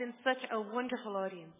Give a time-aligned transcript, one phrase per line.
[0.00, 1.52] in such a wonderful audience.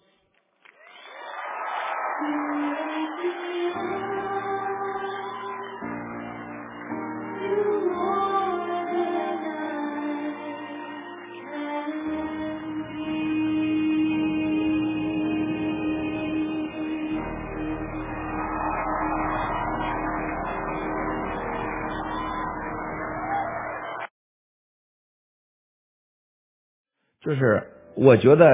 [27.25, 27.68] Sure, sure.
[28.01, 28.47] 我觉得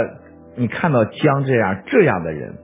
[0.57, 2.55] 你看到江这样这样的人，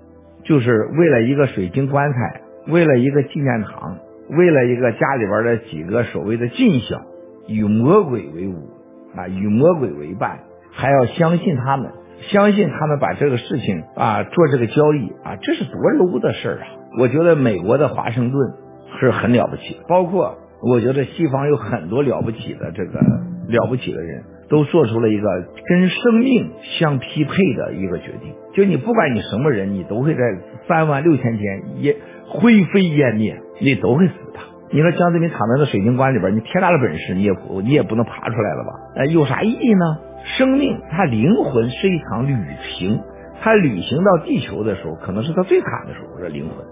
[0.44, 3.98] 就是为了一个水晶棺材，为了一个纪念堂，
[4.30, 7.02] 为了一个家里边的几个所谓的尽孝，
[7.48, 8.70] 与魔鬼为伍
[9.14, 10.40] 啊，与魔鬼为伴，
[10.72, 11.90] 还要相信他们，
[12.32, 16.66] 相信他们把这个事情啊做这个交易啊，这是多 low 的事儿啊！
[16.98, 18.52] 我觉得美国的华盛顿
[18.98, 23.00] 是很了不起，包括我觉得西方有很多了不起的这个
[23.48, 25.28] 了不起的人，都做出了一个
[25.66, 28.34] 跟生命相匹配的一个决定。
[28.52, 30.20] 就你不管你什么人，你都会在
[30.68, 34.40] 三万六千天也灰飞烟灭，你都会死的。
[34.72, 38.72] 你说江泽民躺在那水晶棺里边，你天大的本事，你也不你也不能爬出来了吧？
[38.96, 39.98] 呃，有啥意义呢？
[40.36, 42.36] 生命，它灵魂是一场旅
[42.76, 43.00] 行，
[43.40, 46.64] 它旅行到地球的时候，可能是它最惨的时候，这灵魂。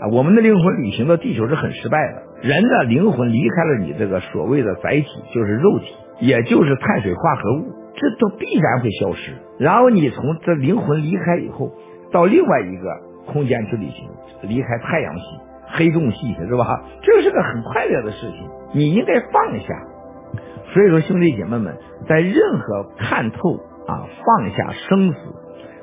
[0.00, 2.48] 啊，我们的灵魂旅行到地球是很失败的。
[2.48, 5.86] 人的灵魂离开了你这个所谓的载体，就是肉体，
[6.20, 9.32] 也就是碳水化合物，这都必然会消失。
[9.58, 11.72] 然后你从这灵魂离开以后，
[12.12, 14.08] 到另外一个空间去旅行，
[14.42, 15.24] 离开太阳系、
[15.66, 16.82] 黑洞系，是吧？
[17.02, 19.66] 这是个很快乐的事情，你应该放下。
[20.72, 21.76] 所以说，兄弟姐妹们，
[22.08, 23.56] 在任何看透
[23.86, 25.18] 啊，放下生死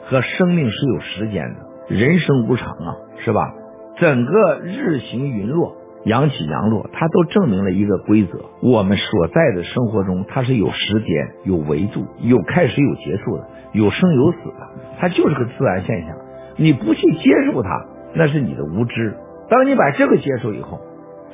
[0.05, 3.53] 和生命是有时间的，人生无常啊，是吧？
[3.97, 5.75] 整个日行云落，
[6.05, 14.69] 阳起阳落，它都证明了一个规则：我们所在的生活中，它是有时间、有维度、有开始、有结束的，有生有死的，
[14.99, 16.15] 它就是个自然现象。
[16.57, 19.15] 你不去接受它，那是你的无知。
[19.49, 20.79] 当你把这个接受以后，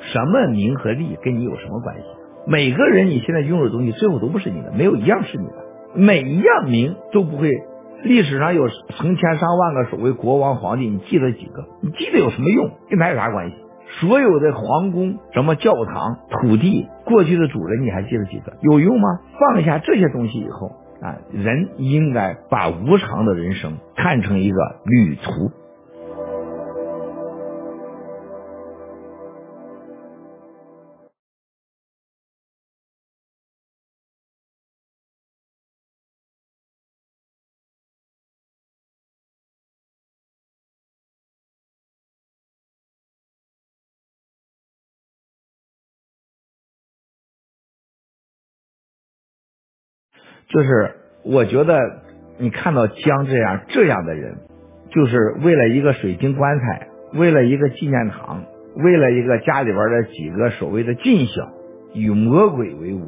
[0.01, 2.03] 什么名和利跟你有什么关系？
[2.47, 5.53] 每个人你现在拥有的东西，最后都不是你的，没有一样是你的。
[5.95, 7.49] 每一样名都不会。
[8.03, 11.63] 历史上有成千上万个所谓国王、皇帝，你记得几个？
[11.81, 12.69] 你记得有什么用？
[12.89, 13.55] 跟他有啥关系？
[13.99, 18.53] 所有的皇宫、什么教堂、土地，过去的主人你还记得几个？
[18.61, 19.19] 有用吗？
[19.39, 20.71] 放下这些东西以后
[21.01, 25.51] 啊，人应该把无常的人生看成一个旅途。
[50.55, 50.91] 就是
[51.25, 51.77] 我觉得
[52.37, 54.37] 你看到江这样这样的人，
[54.89, 58.45] 就是为了一个水晶棺材，为了一个纪念堂，
[58.77, 61.49] 为了一个家里边的几个所谓的尽孝，
[61.93, 63.01] 与魔鬼为伍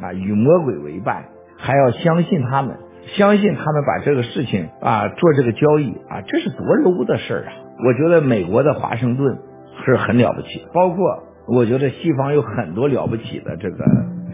[0.00, 1.24] 啊，与魔鬼为伴，
[1.58, 2.76] 还要相信他们，
[3.16, 7.52] 相信他们把这个事情啊做这个交易啊，这是多 low 的事儿啊！
[7.84, 9.36] 我觉得美国的华盛顿
[9.84, 13.84] 是很了不起，包括我觉得西方有很多了不起的这个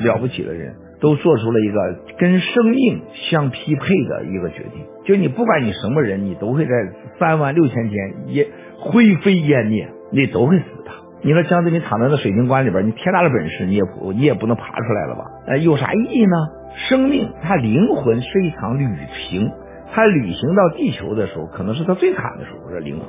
[0.01, 0.75] 了不起的人。
[1.01, 6.73] 都做出了一个跟生命相匹配的一个决定，就你不管你什么人，你都会在
[7.19, 8.49] 三万六千天也
[8.79, 10.91] 灰飞烟灭，你都会死的。
[11.23, 15.25] 你说江泽民躺在那水晶棺里边，你天大的本事，你也不你也不能爬出来了吧？
[15.49, 16.37] 呃，有啥意义呢？
[16.89, 18.87] 生命，它灵魂是一场旅
[19.29, 19.51] 行，
[19.93, 23.09] 它旅行到地球的时候，可能是它最惨的时候，这灵魂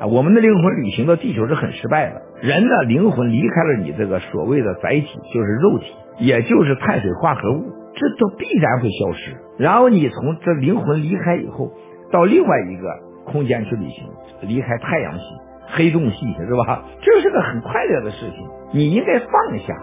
[0.00, 2.22] 啊，我们的灵魂旅行到地球是很失败的。
[2.40, 5.86] 人的灵魂离开了你这个所谓的载体，就是肉体。
[6.20, 9.36] 也就是碳水化合物，这都必然会消失。
[9.58, 11.72] 然后你从这灵魂离开以后，
[12.12, 12.88] 到另外一个
[13.24, 14.04] 空间去旅行，
[14.42, 15.24] 离开太阳系、
[15.68, 16.84] 黑洞系，是吧？
[17.02, 19.74] 这是个很快乐的事情，你应该放下。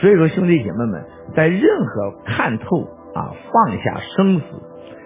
[0.00, 2.82] 所以说，兄弟姐妹们，在任何看透
[3.14, 4.44] 啊，放下生死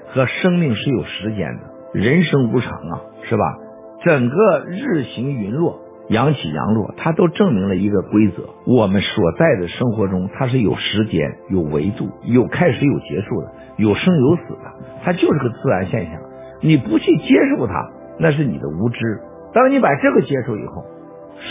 [0.09, 3.59] 和生命是有时间的，人生无常啊，是吧？
[4.05, 5.82] 整个日行云落。
[6.09, 14.73] 阳起阳落，它都证明了一个规则：我们所在的生活中，它是有时间、有维度、有开始、有结束的，有生有死的，
[15.05, 16.21] 它就是个自然现象。
[16.61, 19.21] 你不去接受它，那是你的无知。
[19.55, 20.85] 当你把这个接受以后，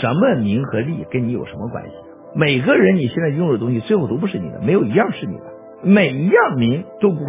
[0.00, 1.90] 什么名和利跟你有什么关系？
[2.34, 5.44] 每个人你现在拥有的东西，最后都不是你的，没有一样是你的。
[5.82, 7.26] 每一样名都不会。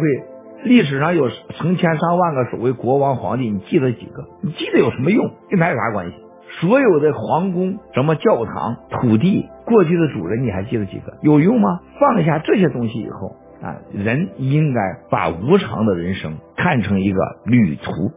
[0.62, 4.24] 历史上有成千上万个所谓国王、皇帝，你记得几个？
[4.40, 5.30] 你记得有什么用？
[5.50, 6.16] 跟他有啥关系？
[6.60, 11.18] 所有的皇宫、什么教堂、土地，过去的主人你还记得几个？
[11.22, 11.80] 有用吗？
[11.98, 14.80] 放下这些东西以后啊，人应该
[15.10, 18.12] 把无常的人生看成一个旅途。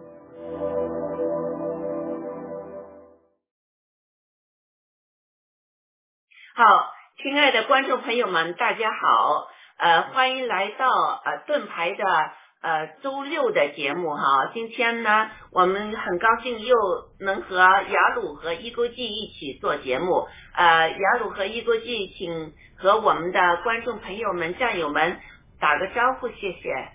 [6.53, 6.63] 好，
[7.21, 12.03] 亲爱的观众朋友们，大家好，呃，欢迎来到呃盾牌的。
[12.59, 16.75] 呃，周六的节目哈，今天呢，我们很高兴又
[17.19, 20.27] 能和雅鲁和一钩记一起做节目。
[20.55, 25.19] 呃，雅鲁和一钩记，请和我们的观众朋友们、战友们
[25.59, 26.89] 打个招呼，谢谢。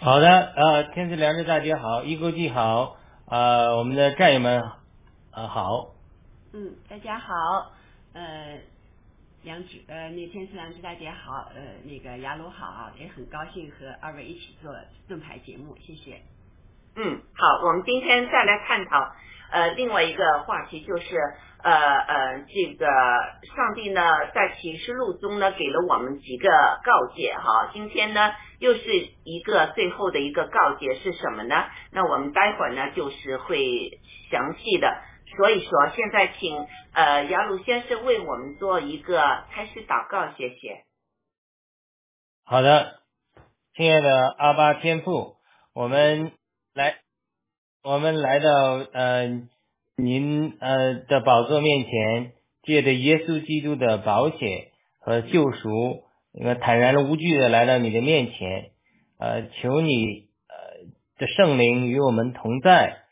[0.00, 2.96] 好的，呃，天赐良知大姐好，一钩记好，
[3.28, 4.62] 呃，我们的战友们
[5.32, 5.88] 呃好。
[6.54, 7.72] 嗯，大家好，
[8.14, 8.75] 呃。
[9.46, 14.74] 梁子，呃，那天是梁子大姐好，呃，那个雅鲁好，也很高兴和二位一起做
[15.06, 16.20] 盾牌节目，谢谢。
[16.96, 19.12] 嗯，好，我们今天再来探讨
[19.52, 21.16] 呃另外一个话题，就是
[21.62, 22.86] 呃呃这个
[23.54, 24.02] 上帝呢
[24.34, 26.48] 在启示录中呢给了我们几个
[26.82, 28.80] 告诫哈，今天呢又是
[29.22, 31.66] 一个最后的一个告诫是什么呢？
[31.92, 34.92] 那我们待会儿呢就是会详细的。
[35.36, 40.84] 所以说，现在请呃雅鲁先生为我们做一个开始祷告，谢谢。
[42.44, 43.00] 好的，
[43.74, 45.36] 亲爱的阿巴天父，
[45.74, 46.32] 我们
[46.72, 46.96] 来，
[47.82, 48.50] 我们来到
[48.92, 49.26] 呃
[49.96, 54.68] 您呃的宝座面前，借着耶稣基督的保险
[55.00, 58.70] 和救赎，那个坦然无惧的来到你的面前，
[59.18, 60.86] 呃，求你呃
[61.18, 63.02] 的圣灵与我们同在，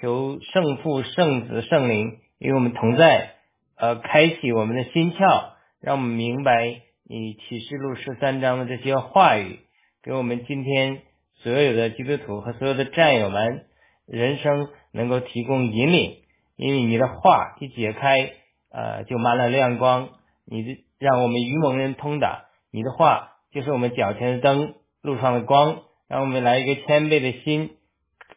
[0.00, 3.34] 求圣父、圣子、圣灵与我们同在，
[3.76, 9.60] 呃，开启我们的心窍，让我们明白你启示录十三章的这些话语，
[10.02, 11.02] 给我们今天
[11.36, 13.66] 所有的基督徒和所有的战友们
[14.06, 16.16] 人生能够提供引领。
[16.56, 18.32] 因为你的话一解开，
[18.70, 20.10] 呃，就满了亮光。
[20.44, 25.82] 你的让我们愚蒙人通达，你的话就是我们脚前的灯，路上的光。
[26.08, 27.76] 让我们来一个谦卑的心，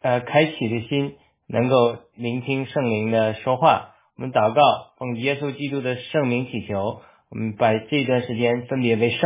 [0.00, 1.16] 呃，开启的心，
[1.48, 3.90] 能够聆听圣灵的说话。
[4.16, 9.20] 我们祷告，奉耶稣基督的圣名祈求，我们把这段时间分别为圣。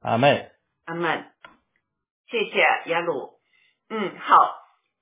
[0.00, 0.50] 阿门。
[0.86, 1.24] 阿门。
[2.30, 3.38] 谢谢雅鲁。
[3.90, 4.54] 嗯，好。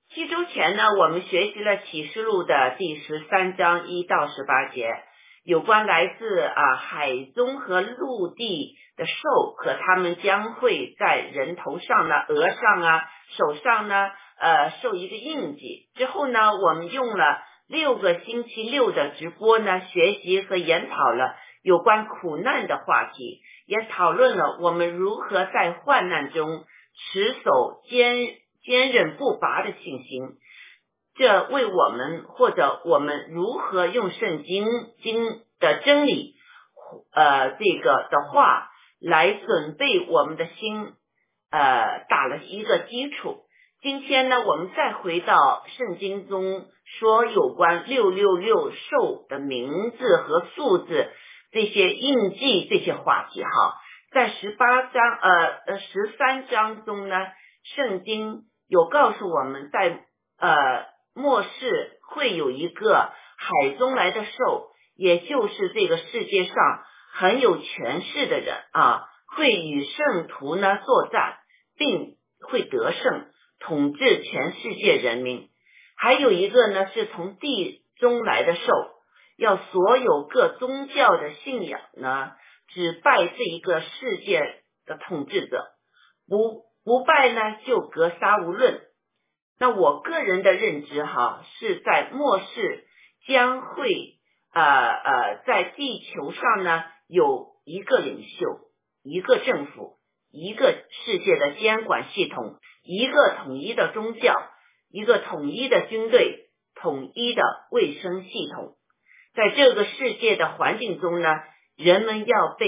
[0.09, 4.87] 七周前呢，我们学习了启示录的第十三章一到十八节，
[5.43, 13.03] 有关来自啊海中和陆地的兽和他们将会在人头上呢、额上啊、
[13.37, 15.89] 手上呢，呃，受一个印记。
[15.95, 26.65] 之后呢，我们用了六个星期六的直播呢，学习和研讨了有关苦难的话题，也讨论了我们如何在患难中
[27.11, 28.37] 持守坚。
[28.63, 30.27] 坚韧不拔的信心，
[31.15, 34.65] 这为我们或者我们如何用圣经
[35.01, 36.35] 经的真理，
[37.13, 40.91] 呃，这个的话来准备我们的心，
[41.49, 43.45] 呃，打了一个基础。
[43.87, 46.65] 今天呢，我们再回到圣经中
[46.99, 51.09] 说有关六六六兽的名字和数字
[51.53, 53.49] 这些印记这些话题哈，
[54.11, 55.29] 在十八章呃
[55.67, 57.15] 呃十三章中呢，
[57.75, 58.41] 圣经。
[58.67, 60.03] 有告诉我们在
[60.37, 64.67] 呃末世会有一个海中来的兽，
[64.97, 66.55] 也就是这个世界上
[67.13, 71.37] 很有权势的人啊，会与圣徒呢作战，
[71.77, 73.27] 并会得胜，
[73.59, 75.49] 统治全世界人民。
[75.95, 78.61] 还有一个呢是从地中来的兽，
[79.37, 82.31] 要所有各宗教的信仰呢
[82.67, 84.41] 只拜这一个世界
[84.85, 85.65] 的统治者，
[86.27, 86.67] 不。
[86.87, 88.79] 不拜呢，就格杀无论。
[89.59, 92.85] 那我个人的认知哈，是在末世
[93.27, 94.15] 将会
[94.53, 98.45] 呃呃，在地球上呢有一个领袖，
[99.03, 99.96] 一个政府，
[100.31, 104.35] 一个世界的监管系统，一个统一的宗教，
[104.91, 108.75] 一个统一的军队，统一的卫生系统。
[109.33, 111.29] 在这个世界的环境中呢，
[111.75, 112.67] 人们要被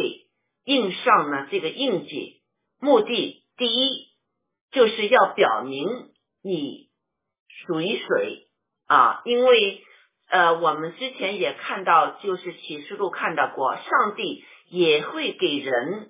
[0.64, 2.42] 印上呢这个印记，
[2.80, 4.10] 目的第一。
[4.72, 5.88] 就是要表明
[6.44, 6.90] 你
[7.66, 8.50] 属于谁
[8.86, 9.24] 啊？
[9.26, 9.82] 因为
[10.30, 16.10] 呃，我们之前也看到，就是启示录看到过，上帝也会给人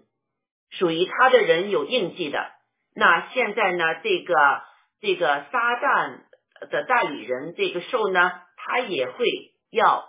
[0.72, 2.52] 属于他的人有印记的。
[2.96, 4.36] 那现在呢，这个
[5.02, 6.20] 这个撒旦
[6.70, 9.26] 的代理人这个兽呢，他也会
[9.72, 10.06] 要，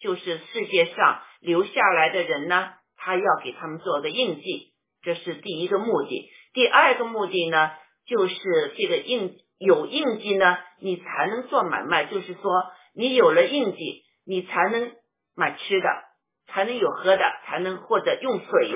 [0.00, 6.30] 就是世界上留下来的人呢，他要给他们做个印记，这是第一个目的。
[6.52, 7.70] 第二个目的呢？
[8.04, 12.06] 就是这个印有印记呢，你才能做买卖。
[12.06, 12.42] 就是说，
[12.96, 14.90] 你有了印记，你才能
[15.36, 15.88] 买吃的，
[16.48, 18.74] 才能有喝的，才能或者用水呀。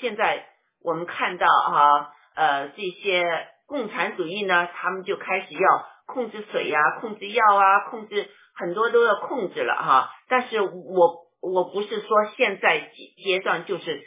[0.00, 0.46] 现在
[0.82, 10.10] 我们看到哈，呃，这些共产主义呢，他们就开始要控制水呀，控制药啊，控制很多都要控制了哈。
[10.28, 12.90] 但是我我不是说现在
[13.24, 14.02] 阶段就是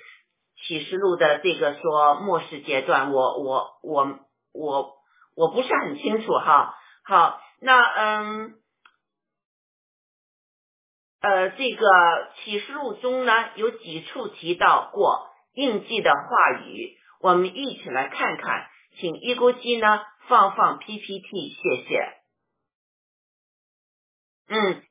[0.56, 4.20] 启示录的这个说末世阶段，我我我。
[4.54, 4.98] 我
[5.34, 6.75] 我不是很清楚哈，
[7.06, 8.56] 好，那嗯，
[11.22, 11.88] 呃，这个
[12.36, 22.17] 启示录中呢有几处提到过印记的话语，我们一起来看看，请一锅鸡呢放放 PPT，谢谢。
[24.48, 24.84] 嗯，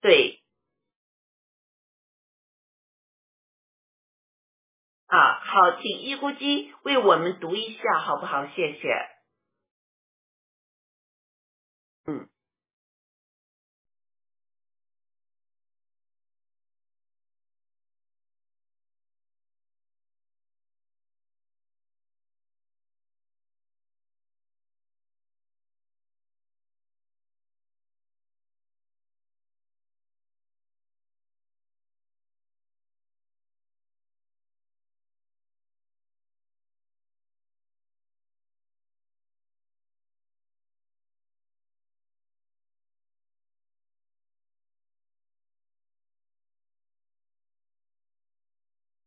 [0.00, 0.42] 对。
[5.06, 8.46] 啊，好，请一咕鸡为我们读一下，好不好？
[8.48, 8.88] 谢谢。
[12.06, 12.28] 嗯。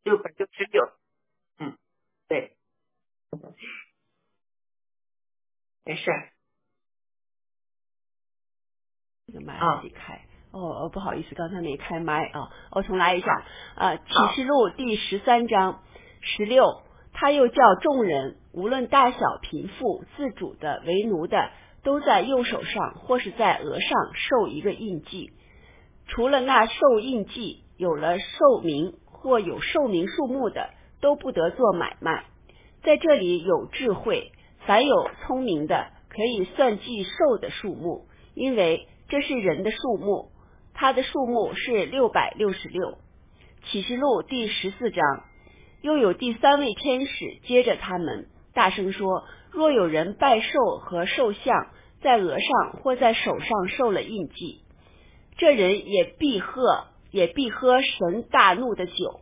[0.09, 0.91] 六百六十六，
[1.59, 1.77] 嗯，
[2.27, 2.57] 对，
[5.85, 6.11] 没事。
[9.27, 10.25] 这个麦啊自己开。
[10.49, 13.45] 哦哦，不好意思，刚才没开麦啊，我重来一下。
[13.75, 14.03] 啊，启
[14.35, 15.83] 示录第十三章
[16.21, 16.81] 十六，
[17.13, 21.51] 他又叫众人，无论大小贫富，自主的为奴的，
[21.83, 25.33] 都在右手上或是在额上受一个印记。
[26.07, 30.69] 除了那受印记有了寿名或有寿名数目的，
[31.01, 32.25] 都不得做买卖。
[32.83, 34.31] 在这里有智慧，
[34.65, 40.29] 凡有聪明的，可以算计寿的数目，因为这是人的数目，
[40.73, 42.97] 它的数目是六百六十六。
[43.65, 45.03] 启示录第十四章，
[45.81, 51.67] 又有第三位天使接着他们，大声说：若有人拜寿和寿像，
[52.01, 54.61] 在额上或在手上受了印记，
[55.37, 59.21] 这人也必喝，也必喝神大怒的酒。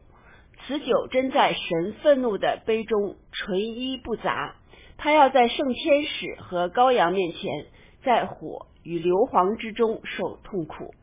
[0.65, 4.55] 此酒真在神愤怒的杯中纯一不杂，
[4.97, 7.67] 他要在圣天使和羔羊面前，
[8.03, 10.93] 在火与硫磺之中受痛苦。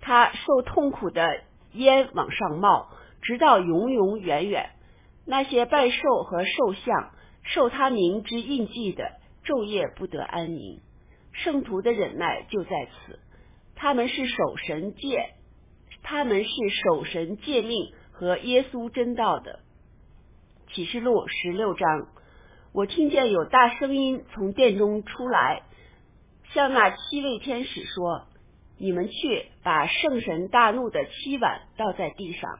[0.00, 2.88] 他受痛苦的烟往上冒，
[3.20, 4.70] 直到永永远远。
[5.26, 7.10] 那些拜寿和寿像
[7.42, 9.12] 受他名之印记的，
[9.44, 10.80] 昼夜不得安宁。
[11.32, 13.20] 圣徒的忍耐就在此，
[13.76, 15.34] 他们是守神戒，
[16.10, 19.60] 他们是守神诫命和耶稣真道的。
[20.72, 22.08] 启示录十六章，
[22.72, 25.64] 我听见有大声音从殿中出来，
[26.54, 28.22] 向那七位天使说
[28.80, 32.58] ：“你们去把圣神大怒的七碗倒在地上。”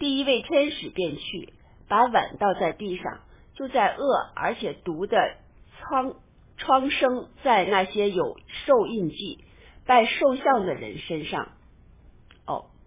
[0.00, 1.52] 第一位天使便去，
[1.86, 3.20] 把碗倒在地上，
[3.56, 5.36] 就在恶而且毒的
[5.80, 6.14] 疮
[6.56, 9.44] 疮生在那些有兽印记、
[9.84, 11.50] 拜兽像的人身上。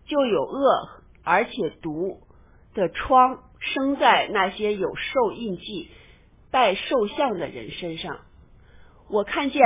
[0.08, 0.90] 就有恶
[1.24, 2.22] 而且毒
[2.74, 5.90] 的疮生在那些有兽印记、
[6.52, 8.20] 拜兽像的人身上。
[9.10, 9.62] 我看见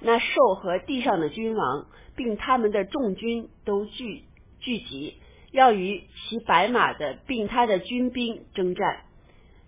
[0.00, 4.24] 那兽和地上的君王，并他们的众军都聚
[4.60, 5.18] 聚集，
[5.52, 9.04] 要与骑白马的并他的军兵征战。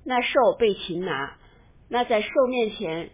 [0.05, 1.37] 那兽被擒拿，
[1.89, 3.11] 那在兽面前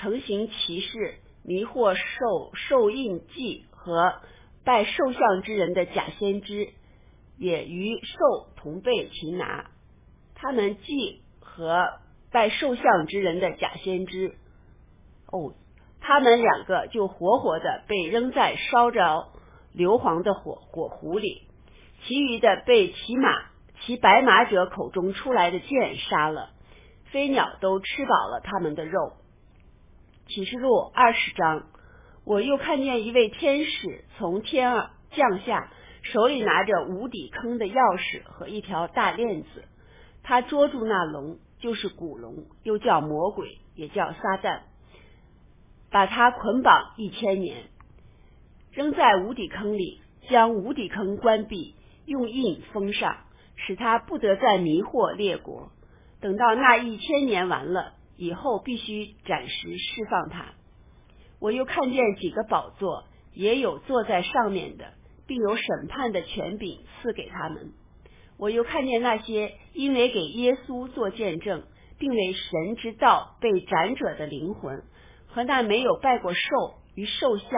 [0.00, 4.20] 曾行奇事、迷惑兽兽印记和
[4.64, 6.68] 拜兽像之人的假先知，
[7.36, 9.70] 也与兽同被擒拿。
[10.34, 11.94] 他们既和
[12.30, 14.36] 拜兽像之人的假先知，
[15.30, 15.54] 哦，
[16.00, 19.28] 他们两个就活活的被扔在烧着
[19.72, 21.42] 硫磺的火火湖里，
[22.04, 23.28] 其余的被骑马
[23.80, 26.50] 骑白马者口中出来的箭杀了，
[27.10, 29.12] 飞鸟都吃饱了他们的肉。
[30.28, 31.66] 启示录二十章，
[32.24, 39.64] 我又看见一位天使从天而降下，手里拿着无底坑的钥匙和一条大链子，
[40.22, 44.60] 他捉住那龙，就是古龙，又叫魔鬼，也叫撒旦，
[45.90, 47.64] 把他捆绑一千年，
[48.70, 51.74] 扔在无底坑里，将无底坑关闭，
[52.06, 53.16] 用印封上，
[53.56, 55.72] 使他不得再迷惑列国。
[56.20, 60.54] 等到那一千年完了以后，必须暂时释放他。
[61.42, 63.02] 我又看见几个宝座，
[63.34, 64.92] 也有坐在上面的，
[65.26, 67.72] 并有审判的权柄赐给他们。
[68.36, 71.64] 我又看见那些因为给耶稣做见证，
[71.98, 74.84] 并为神之道被斩者的灵魂，
[75.26, 76.40] 和那没有拜过兽
[76.94, 77.50] 与兽像，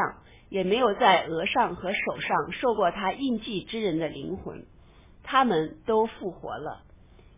[0.49, 4.65] 也没有在额上和手上受过他印记之人的灵魂，
[5.23, 6.85] 他们都复活了，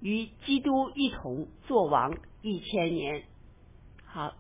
[0.01, 3.25] 与基督一同作王一千年。
[4.05, 4.35] 好，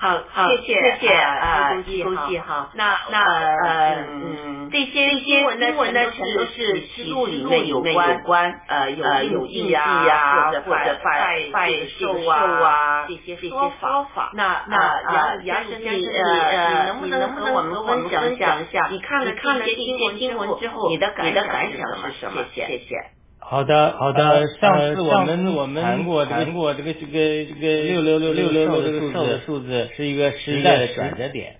[0.00, 2.70] 好，好，谢谢谢谢啊，一公记哈。
[2.74, 3.18] 那那
[3.64, 5.58] 呃嗯，这些这些新闻
[5.92, 14.30] 呢，全都是记录里面有关呃有有印记啊，或者拜拜拜兽啊这些这些说法。
[14.34, 18.86] 那那杨杨生你呃你能不能和我们分享一下？
[18.90, 22.44] 你看了看了这些新闻之后，你的感感想是什么？
[22.54, 23.17] 谢谢谢谢。
[23.50, 24.46] 好的，好的。
[24.60, 31.56] 上次我们我们谈过谈过这个这个这个六六六六六六这个数字数字是一个时代的转折点，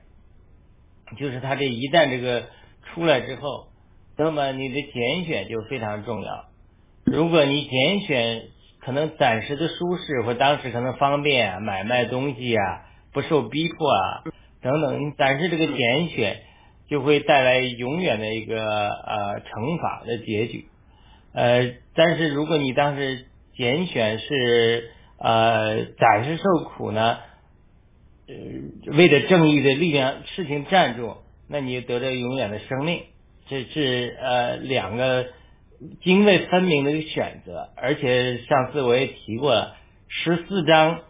[1.18, 2.48] 就是它这一旦这个
[2.84, 3.68] 出来之后，
[4.18, 6.44] 那么你的拣选就非常重要。
[7.06, 8.42] 如果你拣选
[8.80, 12.82] 可能暂时的舒适或当时可能方便啊，买卖东西啊，
[13.14, 14.24] 不受逼迫啊
[14.60, 16.36] 等等，你暂时这个拣选
[16.90, 20.66] 就会带来永远的一个呃惩罚的结局。
[21.32, 27.18] 呃，但是如果你当时拣选是呃暂时受苦呢，
[28.26, 28.34] 呃
[28.96, 31.16] 为了正义的力量事情站住，
[31.48, 33.02] 那你得到永远的生命，
[33.46, 35.26] 这是呃两个
[36.00, 39.76] 泾渭分明的一个选择，而且上次我也提过了，
[40.08, 41.00] 十四章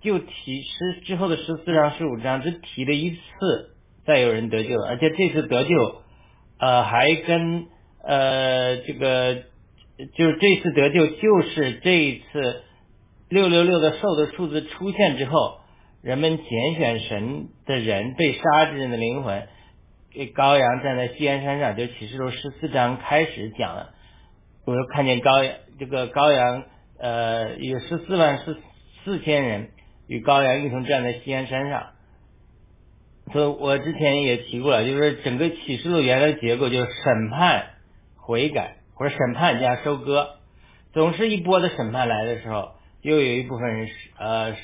[0.00, 3.70] 就提十之后的十四章、十五章只提了一次，
[4.06, 6.02] 再有人得救，而且这次得救，
[6.58, 7.66] 呃，还跟
[8.02, 9.34] 呃这个
[10.14, 12.62] 就是这次得救就是这一次
[13.28, 15.60] 六六六的兽的数字出现之后，
[16.02, 19.46] 人们拣选神的人被杀之人的灵魂。
[20.34, 23.90] 羔羊站在西安山上，就启示录十四章开始讲了。
[24.64, 26.64] 我又看见羔羊，这个羔羊，
[26.98, 28.56] 呃，有十四万四
[29.04, 29.70] 四千人
[30.08, 31.90] 与羔羊一同站在西安山上。
[33.32, 37.66] 所以我之前也提过了，就是整个启示录原来的结构就是审判、
[38.28, 40.34] 悔改或者审判加收割，
[40.92, 43.88] 总是一波的审判来的时候，又有一部分人
[44.18, 44.58] 呃收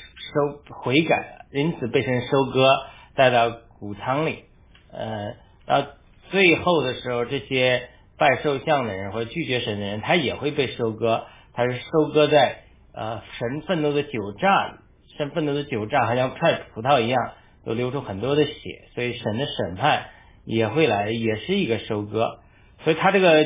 [0.83, 2.69] 悔改，因此被神收割
[3.15, 3.49] 带到
[3.79, 4.43] 谷仓里。
[4.91, 5.33] 呃，
[5.65, 5.87] 到
[6.29, 11.25] 最后的时候，这些拜兽像的人或者拒绝神的人，他也会被收割。
[11.55, 14.73] 他是收割在呃神愤怒的酒榨里，
[15.17, 17.31] 神愤怒的酒榨好像踹葡萄一样，
[17.65, 18.51] 都流出很多的血。
[18.93, 20.05] 所以神的审判
[20.45, 22.41] 也会来，也是一个收割。
[22.85, 23.43] 所以他这个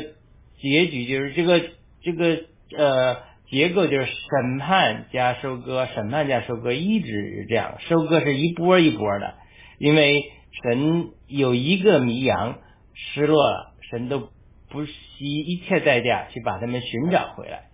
[0.62, 1.60] 结局就是这个
[2.04, 2.44] 这个
[2.78, 3.18] 呃
[3.50, 7.78] 结构就是审判加收割，审判加收割，一直是这样。
[7.80, 9.34] 收割是一波一波的，
[9.80, 10.34] 因为。
[10.64, 12.58] 神有一个迷羊
[12.94, 14.30] 失落了，神都
[14.68, 17.66] 不惜一切代价去把他们寻找回来。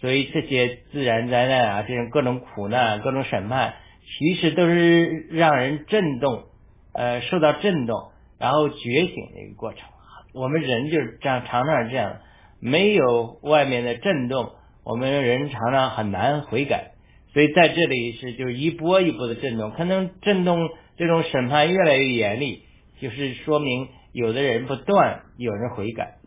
[0.00, 3.74] 所以这些自然灾难啊，这种各种苦难、各种审判，
[4.18, 6.46] 其实都是让人震动，
[6.92, 9.88] 呃，受到震动，然后觉醒的一个过程。
[10.34, 12.18] 我们人就是这样，常常是这样，
[12.60, 14.50] 没有外面的震动，
[14.84, 16.90] 我们人常常很难悔改。
[17.32, 20.68] 所以在这里是就是一波一波的震动，可能震动。
[20.96, 22.62] 这种审判越来越严厉，
[23.00, 26.18] 就是说明有的人不断有人悔改，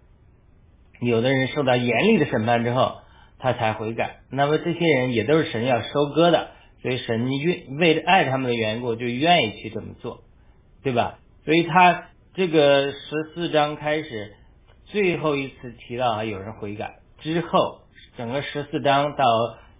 [0.99, 2.97] 有的人受到严厉的审判之后，
[3.39, 4.17] 他才悔改。
[4.29, 6.49] 那么这些人也都是神要收割的，
[6.81, 10.25] 所以神愿为了爱他们的缘故，就愿意去这么做，
[10.83, 11.19] 对吧？
[11.45, 14.35] 所以他这个十四章开始
[14.85, 17.79] 最后一次提到有人悔改之后，
[18.15, 19.25] 整个十四章到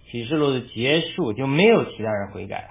[0.10, 2.68] 启示录的结束就没有其他人悔改了。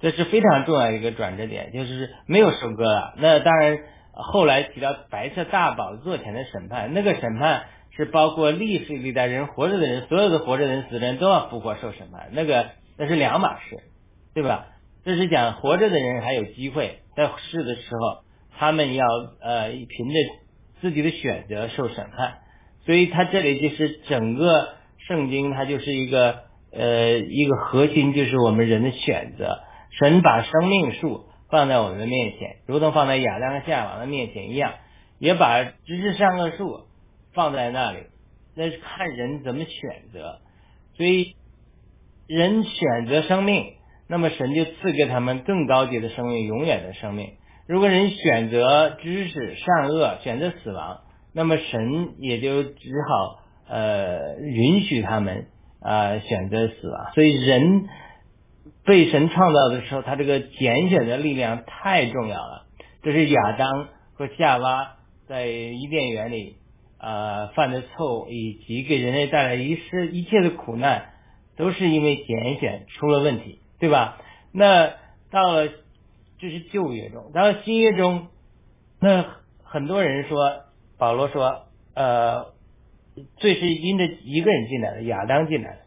[0.00, 3.12] 这是非常重要一个转折点，就是没有收割了。
[3.18, 3.80] 那当然，
[4.14, 12.30] 后来提到白色大宝座前的审判，那个审判是包括历史历代人活着的人，所有的活着的人、死人都要复活受审判。
[12.32, 13.82] 那个那是两码事，
[14.32, 14.68] 对吧？
[15.04, 18.23] 这是讲活着的人还有机会在世的时候，
[18.58, 19.06] 他们要
[19.40, 20.14] 呃凭着
[20.80, 22.38] 自己的选择受审判。
[22.86, 24.74] 所以他这里就是整个
[25.08, 29.60] 圣经，它就是一个呃一个核心，就是我们人的选择。
[29.98, 34.74] 神把生命树放在我们的面前，如同放在亚当和夏娃的面前一样，
[35.18, 36.80] 也把直至善恶树
[37.32, 37.98] 放在那里。
[38.56, 40.40] 那是看人怎么选择，
[40.96, 41.36] 所以
[42.26, 43.74] 人选择生命，
[44.08, 47.34] 那么神就赐给他们更高级的生命，永远的生命。
[47.66, 51.00] 如果人选择知识善恶，选择死亡，
[51.32, 55.46] 那么神也就只好呃允许他们
[55.80, 57.12] 啊选择死亡。
[57.14, 57.88] 所以人。
[58.86, 62.66] 被神创造的时候，他这个拣选的力量太重要了。
[63.02, 64.96] 这是亚当和夏娃
[65.26, 66.56] 在伊甸园里
[66.98, 71.12] 啊犯的错误，以及给人类带来一世一切的苦难，
[71.56, 74.18] 都是因为拣选出了问题，对吧？
[74.52, 74.92] 那
[75.30, 75.70] 到了
[76.44, 78.26] 这是旧约中，然后新约中，
[79.00, 79.24] 那
[79.62, 80.36] 很多人说，
[80.98, 82.52] 保罗说，呃，
[83.38, 85.78] 罪是因着一个人进来的，亚当进来的。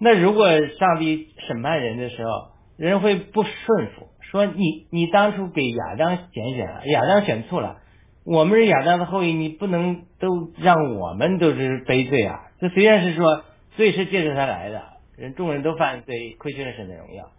[0.00, 2.30] 那如果上帝审判人的时候，
[2.76, 7.76] 人会不顺服，说你你当初给亚当拣选了，亚当选错了，
[8.24, 12.50] 我们是亚当的后裔，你不能都让我们都是背罪啊！
[12.58, 13.44] 这虽然是说
[13.76, 14.82] 罪是借着他来的，
[15.16, 17.30] 人众人都犯罪，亏缺了神的荣耀，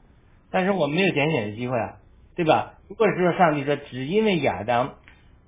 [0.50, 1.98] 但是我们没有拣选的机会啊，
[2.36, 2.80] 对吧？
[2.88, 4.96] 如果是说上帝说只因为亚当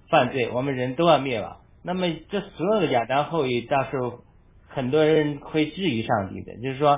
[0.10, 4.24] 犯罪，我们人都要灭亡，那么这所有的亚当后裔到时候。
[4.76, 6.98] 很多人会质疑上帝的，就是说，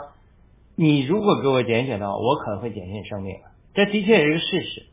[0.77, 3.35] 你如果给我拣选的话，我可能会拣选生命。
[3.73, 4.85] 这的确是一个事实，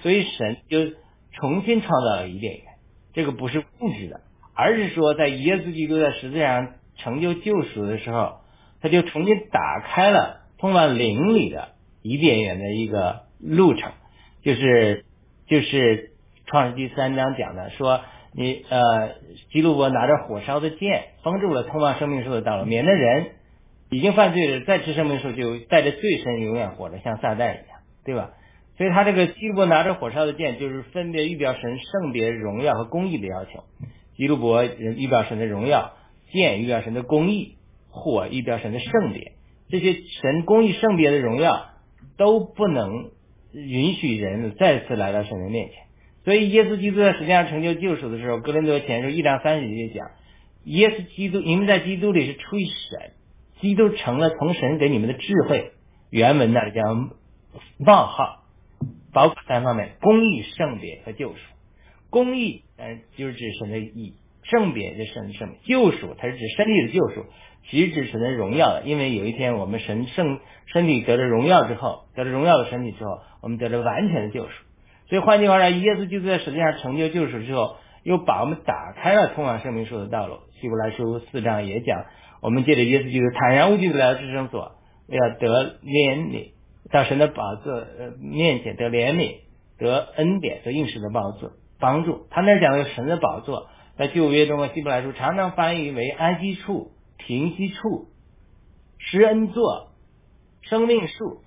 [0.00, 0.96] 所以神就
[1.30, 2.64] 重新创造了伊甸园。
[3.12, 8.40] 这个不是物质的，而是说在耶稣基督在十字架上成就救赎的时候，
[8.80, 11.68] 他就重新打开了通往灵里的
[12.02, 13.92] 伊甸园的一个路程，
[14.44, 15.04] 就是
[15.48, 16.12] 就是
[16.46, 18.02] 创世纪三章讲的说。
[18.36, 18.80] 你呃，
[19.52, 23.26] 基路伯拿着火烧的剑封住了通往生命树的道路，免得人
[23.90, 28.32] 已经犯罪了再吃生命树就带着罪身永远活着，像撒旦一样，对吧？
[28.76, 33.62] 所以他这个基路伯拿着火烧的剑，就是分别预表神圣别、荣耀和公义的要求。
[34.16, 35.92] 基督伯预表神的荣耀，
[36.32, 37.54] 剑预表神的公义，
[37.88, 39.30] 火预表神的圣别。
[39.68, 41.66] 这些神公义圣别的荣耀
[42.16, 43.10] 都不能
[43.54, 45.76] 允许人再次来到神的面前。
[46.24, 50.10] 所以耶稣基督在实际上成就救赎的时候，哥林多前书一章三十节讲，
[50.64, 53.12] 耶稣基督你们在基督里是出于神，
[53.60, 55.72] 基督成了从神给你们的智慧。
[56.10, 56.82] 原文呢叫
[57.78, 58.44] 冒号，
[59.12, 61.38] 包括三方面：公义、圣别和救赎。
[62.08, 64.14] 公义，嗯，就是指神的义；
[64.44, 67.26] 圣别就是神的圣；救赎，它是指身体的救赎，
[67.68, 68.82] 其实指神的荣耀的。
[68.82, 74.50] 因为有一天我们神圣身体得了荣耀之后，得了荣耀的身体之后，我们得了完全的救赎。
[75.08, 80.38] 所以换句话说，耶稣基督在实际上成就救赎之后，又把我们打开了通往生命树的道路。
[80.60, 82.06] 希伯来书四章也讲，
[82.40, 84.72] 我们借着耶稣基督坦然无惧的来到至圣所，
[85.08, 86.52] 要得怜悯，
[86.90, 89.36] 到神的宝座呃面前得怜悯，
[89.78, 91.50] 得恩典，得应许的宝座。
[91.80, 93.66] 帮助他那讲的神的宝座，
[93.98, 98.08] 在旧约中的希伯来书常常翻译为安息处、平息处、
[98.98, 99.92] 施恩座、
[100.62, 101.42] 生命树，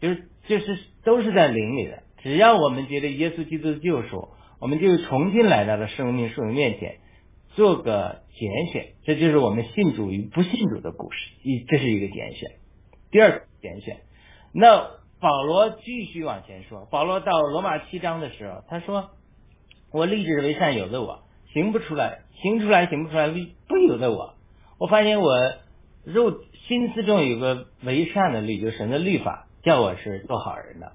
[0.00, 2.02] 就是就是都是在灵里的。
[2.22, 4.28] 只要我们觉得耶稣基督的救赎，
[4.60, 6.98] 我们就重新来到了生命树的面前，
[7.50, 8.94] 做个拣选。
[9.04, 12.50] 这就是我们信主与不信主的故事，一这是一个拣选。
[13.10, 14.00] 第二个拣选，
[14.52, 19.10] 那保罗继续往前说，保罗到罗马七章的时候，他说。
[19.90, 21.22] 我立志为善，有的我
[21.54, 24.34] 行不出来，行出来行不出来，不由得我。
[24.78, 25.36] 我发现我
[26.04, 30.92] 肉心思中有个为善的律，就是神的律法叫我是做好人的。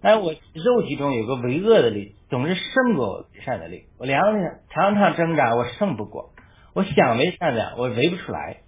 [0.00, 3.84] 但我肉体中有个为恶的律，总是胜过我为善的律。
[3.98, 4.38] 我两个
[4.70, 6.30] 常常挣扎，我胜不过。
[6.74, 8.62] 我想为善的，我为不出来。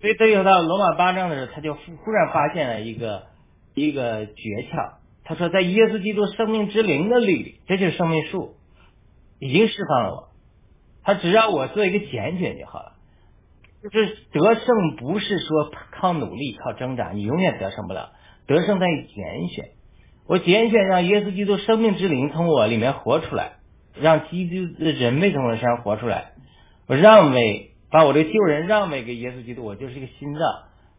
[0.00, 3.26] 所以，等有到罗马八章的时候，他就忽然发现了一个
[3.74, 4.32] 一个诀
[4.72, 4.94] 窍。
[5.22, 8.56] 他说，在耶稣基督生命之灵的律，这就是生命树。
[9.38, 10.28] 已经释放了我，
[11.04, 12.94] 他只要我做一个拣选就好了。
[13.82, 18.10] 就是得胜不是说靠努力、靠挣扎，你永远得胜不了。
[18.46, 19.70] 得胜在于拣选，
[20.26, 23.52] 我拣选让耶稣基督生命之灵从我里面活出来，
[24.00, 26.32] 让基督的人类从我身上活出来。
[26.88, 30.42] 我让位，把我的旧人让位给耶稣基督，我就是一个心脏，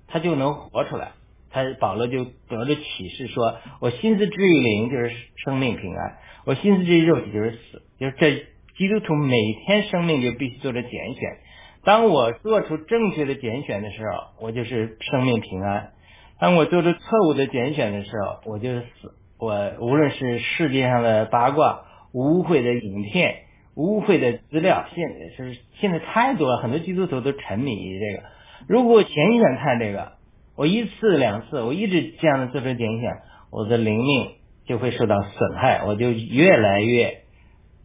[0.08, 1.12] 他就能活出来。
[1.54, 5.12] 他保罗就得了启示说：“我心思之于灵，就是
[5.44, 6.16] 生命平安；
[6.46, 8.46] 我心思之于肉体，就是死。”就是这
[8.78, 11.40] 基督徒每天生命就必须做着拣选。
[11.84, 15.92] 当我做出正确的拣选的时候，我就是生命平安；
[16.40, 19.14] 当我做出错误的拣选的时候，我就是死。
[19.40, 23.36] 我无论是世界上的八卦、污秽的影片、
[23.76, 28.28] 污秽的资料，现在是现在太多了，很多基督徒都沉迷于这个。
[28.68, 30.20] 如果我拣选看这个。
[30.58, 34.32] 我一次两次，我一直这样的做出拣选，我的灵命
[34.68, 37.22] 就会受到损害，我就越来越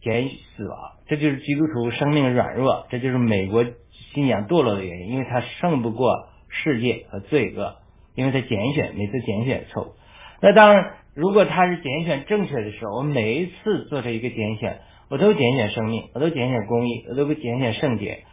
[0.01, 0.77] 减死亡。
[1.07, 3.65] 这就是基督徒生命软弱，这就是美国
[4.13, 7.75] 信仰堕落的原因，因为他胜不过世界和罪恶，
[8.15, 9.93] 因为他拣选每次拣选错误。
[10.41, 18.23] 那当然，如果他是拣选正确的时候，我每一次做这一个拣选，我都拣选生命，我都拣选公益，我都拣选圣洁。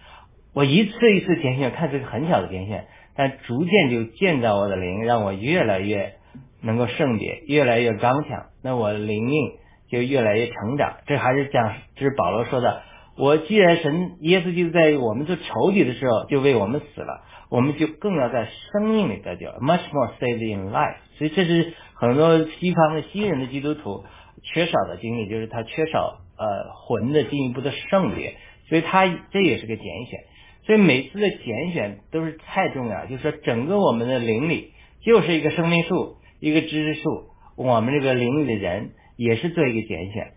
[0.55, 2.87] 我一次一次拣选，看似很小的拣选。
[3.17, 6.15] 但逐渐就建造我的灵，让我越来越
[6.61, 8.47] 能够圣洁，越来越刚强。
[8.63, 9.53] 那我灵命
[9.89, 10.97] 就越来越成长。
[11.07, 12.83] 这还是讲，这是保罗说的。
[13.17, 20.97] 我既然神耶稣基督在我们做仇敌的时候就为我们死了，我们就更要在生命里得救，much more saved in life。
[21.17, 24.05] 所以这是很多西方的新人的基督徒
[24.43, 28.35] 缺少的经历，就是他缺少呃魂的进一步的圣洁，
[28.69, 30.21] 所以他这也是个拣选。
[30.67, 34.73] 所以每次的拣选都是太重要，就是说整个我们的灵里
[35.03, 37.27] 就是一个生命树，一个知识树。
[37.57, 40.33] 我们这个灵里的人也是做一个拣选。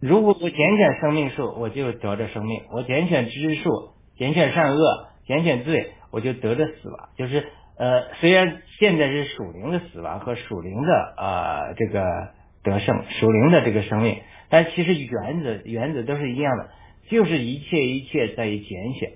[0.00, 3.70] 如果我拣选生命树，我就得着生命；我拣选知识树，
[4.16, 7.08] 拣选善恶，拣选罪，我就得着死亡。
[7.16, 7.44] 就是
[7.76, 12.28] 呃，虽然现在是属灵的死亡和属灵的啊这个
[12.62, 16.70] 得胜，属灵的这个生命，但其实原则原则都是一样的，
[17.08, 19.10] 就是一切一切在于拣选。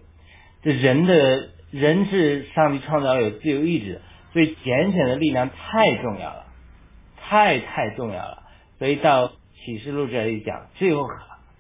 [0.63, 4.01] 这人的人是上帝创造有自由意志，
[4.33, 6.47] 所以拣选的力量太重要了，
[7.17, 8.43] 太太重要了。
[8.79, 9.33] 所以到
[9.65, 11.07] 启示录这里讲，最后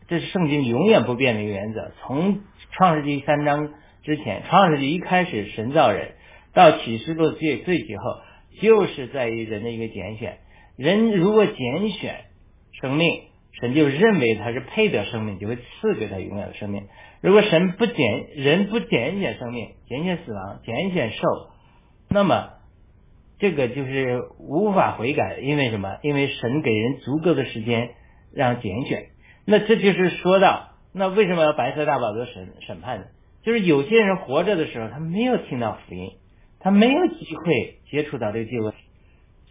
[0.08, 1.92] 这是圣经永远不变的一个原则。
[2.00, 2.40] 从
[2.72, 6.12] 创世纪三章之前，创世纪一开始神造人，
[6.52, 8.02] 到启示录最最最后，
[8.60, 10.38] 就是在于人的一个拣选。
[10.76, 12.24] 人如果拣选
[12.80, 13.22] 生命，
[13.60, 16.88] 神就认为他是配得生命，就会赐给他永远的生命。
[17.20, 21.22] 如果神不拣人不拣选生命，拣选死亡，拣选寿，
[22.08, 22.50] 那么
[23.42, 25.38] 这个就是无法悔改。
[25.42, 25.98] 因为什么？
[26.02, 27.90] 因为神给人足够的时间
[28.32, 29.06] 让拣选。
[29.44, 33.04] 那这就是说到那为什么要白色大宝座审审判呢？
[33.42, 36.12] 就是有些人活着的时候，他没有听到福音，
[36.60, 38.72] 他没有机会接触到这个机会，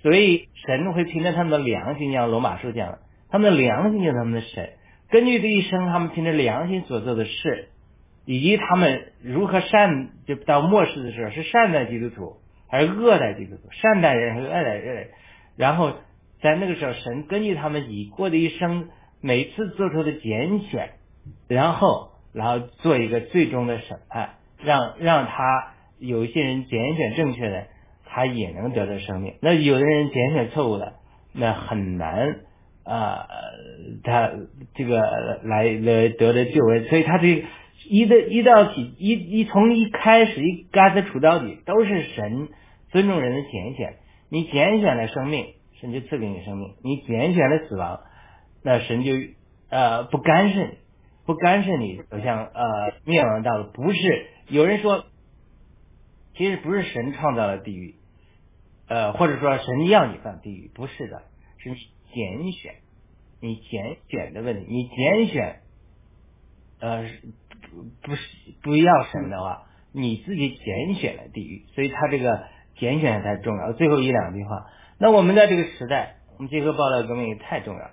[0.01, 2.99] 所以神会凭着他们的良心，像罗马书讲的，
[3.29, 4.69] 他们的良心就是他们的神。
[5.09, 7.67] 根据这一生，他们凭着良心所做的事，
[8.23, 12.37] 以及他们如何善，就到末世的时候是善待基督徒
[12.71, 15.09] 还是恶待基督徒，善待人和恶待人，
[15.57, 15.93] 然后
[16.41, 18.87] 在那个时候，神根据他们已过的一生，
[19.21, 20.91] 每次做出的拣选，
[21.49, 27.67] 然后然后做一个最终的审判，让让他有一些人拣选正确的，
[28.05, 30.93] 他也能得到生命；那有的人拣选错误的，
[31.33, 32.37] 那很难。
[32.83, 33.27] 啊，
[34.03, 34.31] 他
[34.73, 34.99] 这个
[35.43, 37.45] 来来得的救恩，所以他这
[37.87, 42.49] 一的一道题一一从一开始一开始处到底，都是神
[42.91, 43.97] 尊重人的拣选。
[44.29, 48.01] 你拣选了生命，神就赐给你生命；你拣选了死亡，
[48.63, 49.11] 那神就
[49.69, 50.69] 呃不干涉，
[51.25, 53.71] 不干涉你走向呃灭亡的道路。
[53.71, 55.05] 不是有人说，
[56.35, 57.95] 其实不是神创造了地狱，
[58.87, 61.23] 呃或者说神要你犯地狱，不是的，
[61.57, 61.75] 是你。
[62.13, 62.75] 拣选，
[63.39, 65.61] 你拣选的问题，你拣选，
[66.81, 67.05] 呃，
[68.01, 68.21] 不是
[68.61, 72.49] 不要神的话，你自己拣选了地狱，所以他这个
[72.81, 73.71] 拣选才重要。
[73.73, 74.65] 最后一两句话，
[74.99, 77.91] 那我们在这个时代，我们结合报道革命也太重要。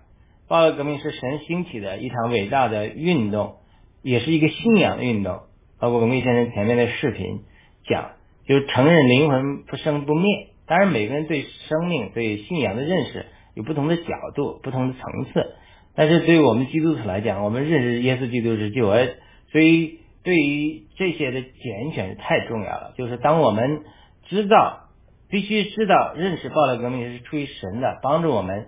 [0.49, 3.57] 报道革命是神兴起的一场伟大的运动，
[4.03, 5.43] 也是一个信仰的运动。
[5.79, 7.43] 包括我们先生前面的视频
[7.87, 8.13] 讲，
[8.47, 10.49] 就是承认灵魂不生不灭。
[10.67, 13.27] 当然，每个人对生命、对信仰的认识。
[13.55, 14.05] 有不同的角
[14.37, 15.55] 度，不同的层次，
[15.97, 19.17] 但是对于我们基督徒来讲，我们认识耶稣基督是救恩，
[19.51, 22.95] 所以对于这些的拣选太重要了。
[22.97, 23.81] 就是当我们
[24.29, 24.89] 知道，
[25.31, 28.67] 必须知道认识暴乱革命是出于神的，帮助我们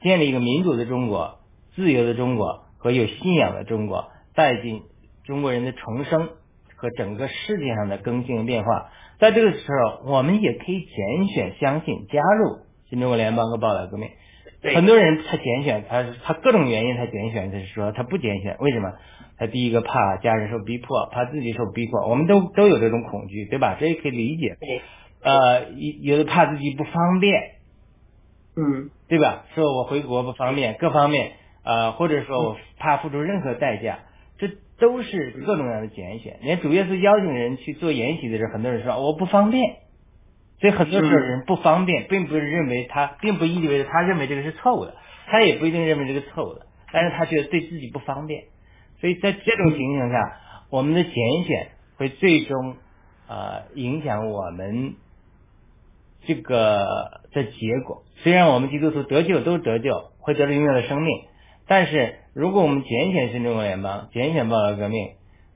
[0.00, 1.40] 建立一个民主的中国、
[1.74, 4.82] 自由的中国和有信仰的中国，带进
[5.24, 6.30] 中国人的重生
[6.76, 8.90] 和整个世界上的更新变化。
[9.18, 9.58] 在这个时
[10.04, 14.08] 候，我们也可以拣选、相信、加入新中国联邦和暴乱革命。
[14.62, 18.92] 很多人他拣选，他他各种原因他拣选，他是说他不拣选，为什么？
[19.38, 23.76] 他第一个怕家人受逼迫，怕自己受逼迫，我们都都有这种恐惧，对吧？
[23.80, 24.56] 这也可以理解。
[25.22, 25.70] 呃，
[26.02, 27.40] 有的怕自己不方便，
[28.56, 29.44] 嗯，对吧？
[29.54, 31.32] 说我回国不方便，各方面，
[31.64, 34.00] 呃，或者说我怕付出任何代价，
[34.38, 36.38] 这都是各种各样的拣选。
[36.42, 39.76] 连主耶稣邀请人去做研习的时候，很多人说我不方便。
[40.60, 44.94] 所以很多时候人不方便，并不是认为他，并不意味着他认为这个是错误的，
[45.26, 48.44] 他也不一定认为这个错误的，但是他觉得对自己不方便。
[49.00, 50.36] 所以在这种情形下，
[50.68, 51.14] 我们的拣
[51.46, 52.76] 选会最终
[53.26, 54.96] 呃影响我们
[56.26, 56.84] 这个
[57.32, 58.04] 的结果。
[58.22, 61.22] 虽然我们基督徒得救都得救，会得到永远的生命，
[61.66, 65.10] 但是如果我们拣选新中国联邦，拣选报道革命，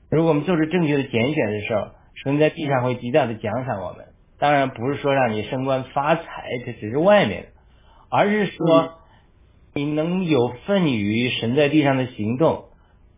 [0.09, 1.87] 如果我们做出正确的拣选的时候，
[2.23, 4.05] 神在地上会极大的奖赏我们。
[4.39, 6.23] 当然不是说让你升官发财，
[6.65, 7.47] 这只是外面的，
[8.09, 8.95] 而是说
[9.73, 12.65] 你能有份于神在地上的行动，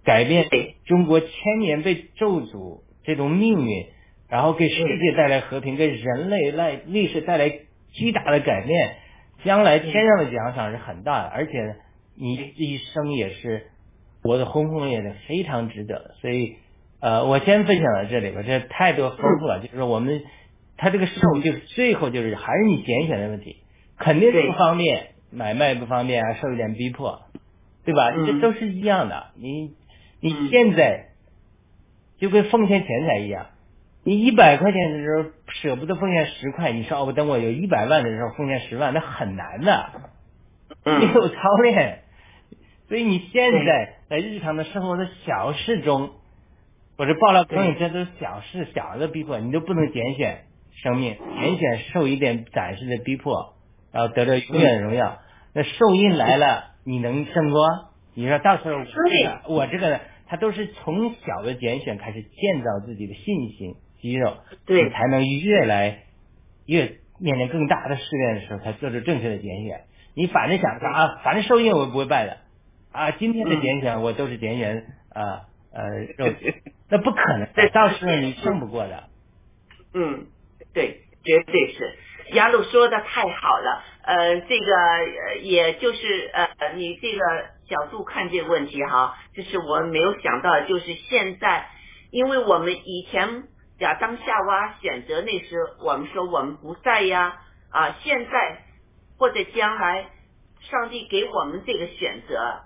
[0.04, 0.48] 改变
[0.86, 3.86] 中国千年被咒诅这种命运，
[4.30, 7.50] 然后给世界带来和平，给人类来历史带来
[7.94, 8.96] 巨大的改变，
[9.44, 11.76] 将来天上的奖赏是很大的，而且
[12.16, 13.68] 你这一生也是
[14.22, 16.16] 活得轰轰烈烈，非常值得。
[16.22, 16.56] 所以，
[17.00, 20.22] 呃，我先分享到这里吧，这太多丰富了，就是说我们。
[20.80, 23.64] 他这个受就是最后就是还是你拣选的问题，
[23.98, 27.24] 肯定是不方便，买卖不方便啊，受一点逼迫，
[27.84, 28.12] 对吧？
[28.12, 29.32] 这都是一样的。
[29.38, 29.72] 你
[30.20, 31.06] 你现在
[32.20, 33.48] 就跟奉献钱财一样，
[34.08, 40.02] 你一百块钱的时候舍不得奉献十块，你说哦，等我有一百万的时候奉献十万，那很难的，
[40.86, 42.04] 没有操练。
[42.88, 46.12] 所以你现在在日常的生活的小事中，
[46.98, 50.46] 或者报了可能这都是小事，小的逼迫你都不能拣选。
[50.82, 53.56] 生命拣选受一点暂时的逼迫，
[53.92, 55.18] 然后得到永远的荣耀。
[55.54, 57.68] 那受印来了，你能胜过？
[58.14, 58.80] 你说到时候
[59.54, 66.04] 我这个，他都是从小的拣选开始建造自己的信心肌肉，对，才能越来
[66.66, 69.82] 越面临更大的试炼的时候，才做出正确的拣选。
[70.16, 72.38] 你反正想啊，反正受印我不会败的
[72.92, 75.42] 啊，今天的拣选我都是拣选啊
[75.74, 76.34] 呃肉，
[76.90, 79.04] 那不可能，到时候你胜不过的。
[79.94, 80.28] 嗯。
[80.74, 81.96] 对，绝对是，
[82.36, 87.20] 雅鲁说的太好了，呃，这个也就是呃，你这个
[87.68, 91.68] 角度看这个问题哈，就是我没有想到，就是现在，
[92.12, 93.46] 因为我们以前
[93.80, 98.64] 亚当夏娃选择那时，我们说我们不在呀，啊，现在
[99.18, 100.10] 或者将来，
[100.62, 102.62] 上帝给我们这个选择，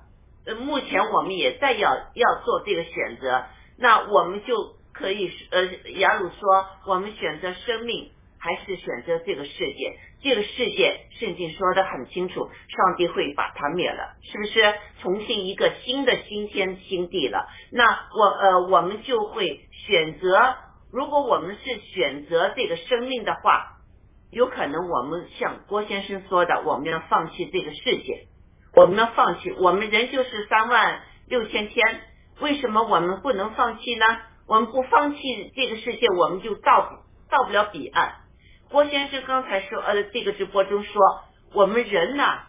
[0.45, 3.45] 呃目前我们也在要要做这个选择，
[3.77, 5.65] 那我们就可以呃，
[5.99, 9.97] 雅鲁说，我们选择生命还是选择这个世界？
[10.23, 14.73] 这个世界，圣经说的很清楚，上帝会把它灭了，是不是？
[15.01, 17.49] 重新一个新的新天新地了？
[17.71, 20.55] 那我呃，我们就会选择，
[20.91, 23.77] 如果我们是选择这个生命的话，
[24.29, 28.27] 有可能我们像郭先生说的，我们要放弃这个世界，
[28.75, 32.01] 我们要放弃，我们人就是三万六千天，
[32.39, 34.05] 为什么我们不能放弃呢？
[34.47, 36.95] 我们不放弃这个世界，我们就到不
[37.29, 38.15] 到不了彼岸。
[38.69, 41.01] 郭先生刚才说，呃，这个直播中说，
[41.53, 42.47] 我们人呐，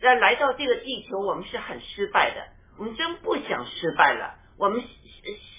[0.00, 2.42] 在来到这个地球，我们是很失败的，
[2.78, 4.34] 我们真不想失败了。
[4.58, 4.82] 我们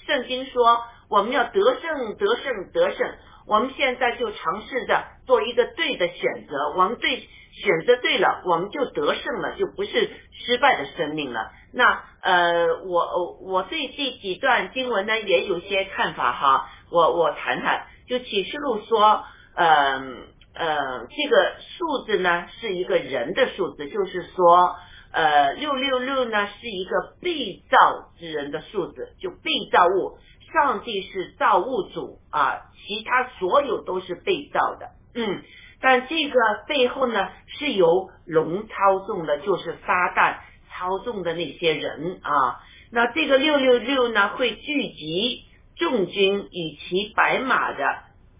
[0.05, 3.07] 圣经说，我们要得胜，得胜，得胜。
[3.47, 11.51] 我们现在就尝试着做一个对的选择，我们对选择对了，我们就得胜了，就不是失败的生命了。
[11.73, 17.87] 那呃，我我对这几段经文呢，也有些看法哈，我我谈谈。
[18.07, 19.23] 就启示录说。
[19.57, 24.75] 嗯呃，这个数字呢是一个人的数字，就是说，
[25.11, 30.17] 呃，六六六呢是一个被造之人的数字，就被造物，
[30.55, 35.43] 上帝是造物主啊，其他所有都是被造的，嗯，
[35.81, 40.37] 但这个背后呢是由龙操纵的，就是撒旦
[40.71, 45.43] 操纵的那些人啊，那这个六六六呢会聚集
[45.75, 47.83] 众军以骑白马的，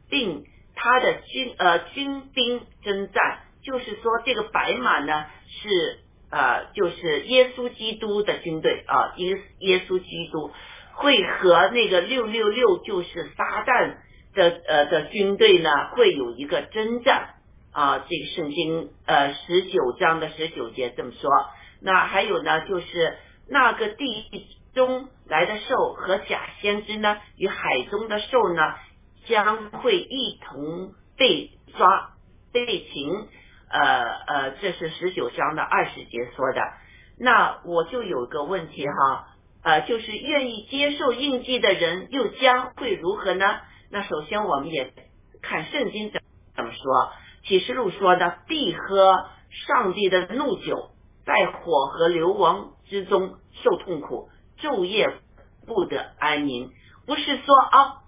[0.09, 0.45] 并。
[0.77, 5.99] 他的军呃军兵征战，就是说这个白马呢是
[6.29, 10.51] 呃就是耶稣基督的军队啊，耶耶稣基督。
[10.95, 13.97] 会和那个六六六就是撒旦
[14.33, 17.35] 的呃的军队呢会有一个征战
[17.71, 21.29] 啊，这个圣经呃十九章的十九节这么说。
[21.81, 23.17] 那还有呢，就是
[23.49, 24.25] 那个地
[24.73, 28.61] 中来的兽和假先知呢，与海中的兽呢。
[29.27, 32.11] 将会一同被抓
[32.53, 33.27] 被擒，
[33.71, 36.61] 呃呃，这是十九章的二十节说的。
[37.17, 39.29] 那我就有个问题哈，
[39.65, 43.45] 呃，就是愿意接受印记的人又将会如何呢？
[43.89, 44.93] 那首先我们也
[45.41, 46.21] 看圣经怎
[46.55, 47.11] 怎么说，
[47.45, 49.25] 启示录说的必喝
[49.67, 50.91] 上帝的怒酒，
[51.25, 54.29] 在火和流亡之中受痛苦，
[54.61, 55.07] 昼夜
[55.65, 56.69] 不得安宁。
[57.07, 58.01] 不是说啊。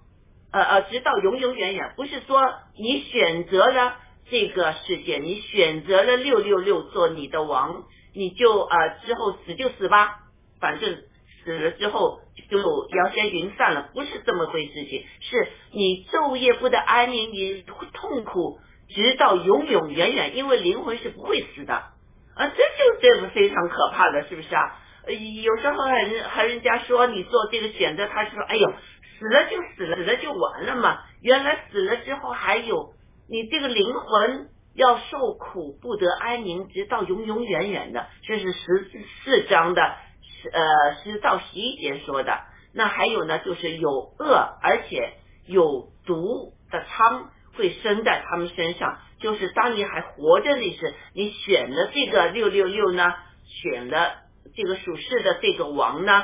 [0.50, 2.42] 呃呃，直到永永远远，不是说
[2.78, 3.98] 你选择了
[4.30, 7.84] 这个世界，你选择了六六六做你的王，
[8.14, 10.20] 你就呃之后死就死吧，
[10.62, 11.00] 反正
[11.48, 12.20] 死了之后
[12.50, 24.78] 就摇身云散了，不是这么回事情，是你昼夜不得安宁，你痛苦，直到永永远远，因为灵魂是不会死的啊，这就这个非常可怕的，是不是啊？
[25.08, 28.74] 有时候还人和人家说你做这个选择，他说哎呦。
[29.20, 31.00] 死了就死了，死了就完了嘛。
[31.24, 32.94] 原来死了之后还有
[33.28, 38.06] 你这个灵魂要受苦不得安宁，直到永永远远的。
[38.22, 38.92] 这是十
[39.24, 39.96] 四章的
[40.42, 42.40] 是呃十到十一节说的。
[42.74, 45.14] 那还有呢，就是有恶而且
[45.46, 49.00] 有毒的疮会生在他们身上。
[49.20, 53.14] 就是当你还活着那时，你选了这个六六六呢，
[53.46, 54.16] 选了
[54.56, 56.24] 这个属世的这个王呢，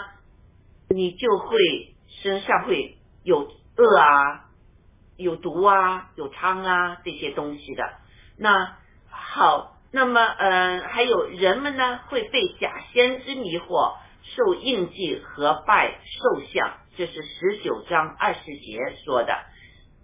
[0.89, 1.57] 你就会。
[2.21, 3.39] 身上会有
[3.75, 4.45] 恶啊，
[5.17, 7.83] 有毒啊，有疮啊这些东西的。
[8.37, 8.77] 那
[9.09, 13.95] 好，那么嗯，还有人们呢会被假先知迷惑，
[14.35, 19.33] 受印记和拜受像，这是十九章二十节说的。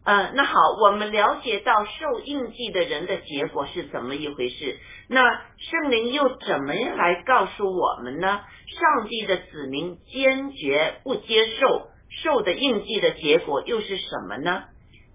[0.06, 4.80] 嗯，那好，我们了解到受印记的人的结果是怎么一回事？
[5.08, 5.22] 那
[5.58, 8.42] 圣灵又怎么来告诉我们呢？
[8.68, 11.90] 上帝的子民坚决不接受。
[12.24, 14.64] 受的印记的结果又是什么呢？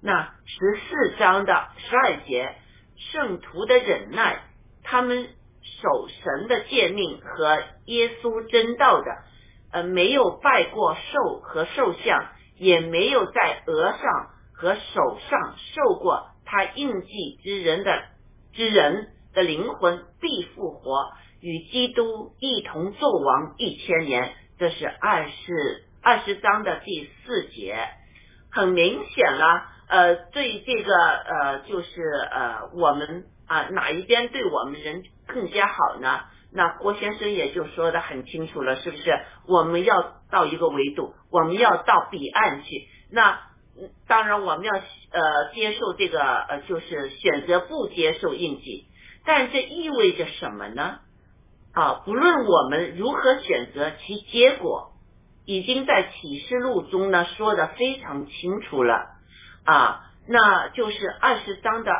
[0.00, 2.54] 那十四章的十二节，
[3.12, 4.42] 圣徒的忍耐，
[4.84, 5.28] 他们
[5.84, 9.10] 守神的诫命和耶稣真道的，
[9.70, 18.02] 呃，没有拜过兽和兽像，也没有在额上和手上受过他印记之人的
[18.54, 24.34] 之人的灵魂必复活，与基督一同作王一千年。
[24.58, 25.84] 这是二十。
[26.06, 27.78] 二十章的第四节，
[28.52, 36.20] 很明显了，呃，对这个呃，就是呃，我们啊哪一边对我们人更加好呢？
[36.52, 39.10] 那郭先生也就说的很清楚了，是不是？
[39.48, 42.88] 我们要到一个维度，我们要到彼岸去。
[43.10, 43.40] 那
[44.06, 48.86] 当然我们要呃接受这个呃，就是选择不接受印记，
[49.24, 51.00] 但这意味着什么呢？
[51.72, 54.92] 啊，不论我们如何选择，其结果
[55.44, 58.94] 已经在启示录中呢说的非常清楚了
[59.64, 61.90] 啊，那就是二十章的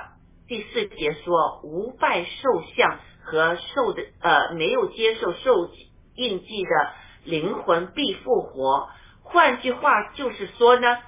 [0.47, 5.71] 第四节说，无拜受像和受的呃没有接受受
[6.15, 6.71] 印记的
[7.25, 8.91] 灵魂必复活。
[9.23, 10.99] 换句话就是说呢，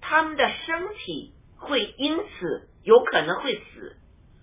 [0.00, 3.96] 他们的身体会因此有可能会死，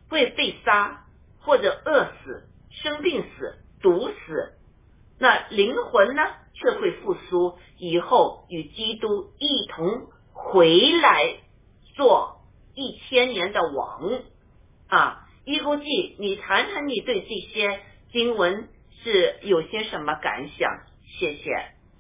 [0.08, 1.06] 会被杀
[1.40, 4.54] 或者饿死、生病死、毒死。
[5.18, 6.22] 那灵魂呢，
[6.54, 11.38] 却会复苏，以后与基督一同回来
[11.96, 12.35] 做
[12.76, 14.22] 一千年的王
[14.88, 15.28] 啊！
[15.46, 17.80] 一公记，你谈谈你对这些
[18.12, 18.68] 经文
[19.04, 20.70] 是有些什么感想？
[21.20, 21.52] 谢谢。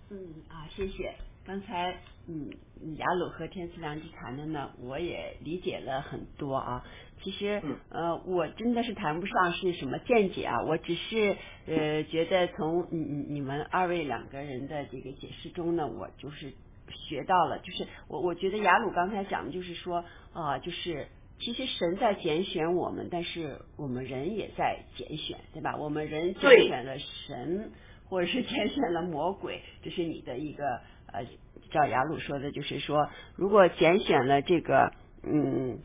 [0.09, 1.15] 嗯啊，谢谢。
[1.45, 2.49] 刚才嗯，
[2.97, 6.83] 雅鲁和天赐良机谈的呢，我也理解了很多啊。
[7.21, 16.53] 其实呃，我真的是谈不上是什么见解啊，我只是呃觉得从你你你们二位两个人的这个解释中呢，我就是
[16.89, 21.07] 学到了，就是我我觉得雅鲁刚才讲的就是说啊，就是
[21.39, 25.75] 其实神在拣选我们，但是我们人也在拣选，对吧？
[25.77, 27.71] 我们人拣选了神。
[28.07, 30.63] 或者是拣选了魔鬼，这是你的一个
[31.11, 31.25] 呃，
[31.71, 34.91] 照雅鲁说的，就是说，如果拣选了这个
[35.23, 35.79] 嗯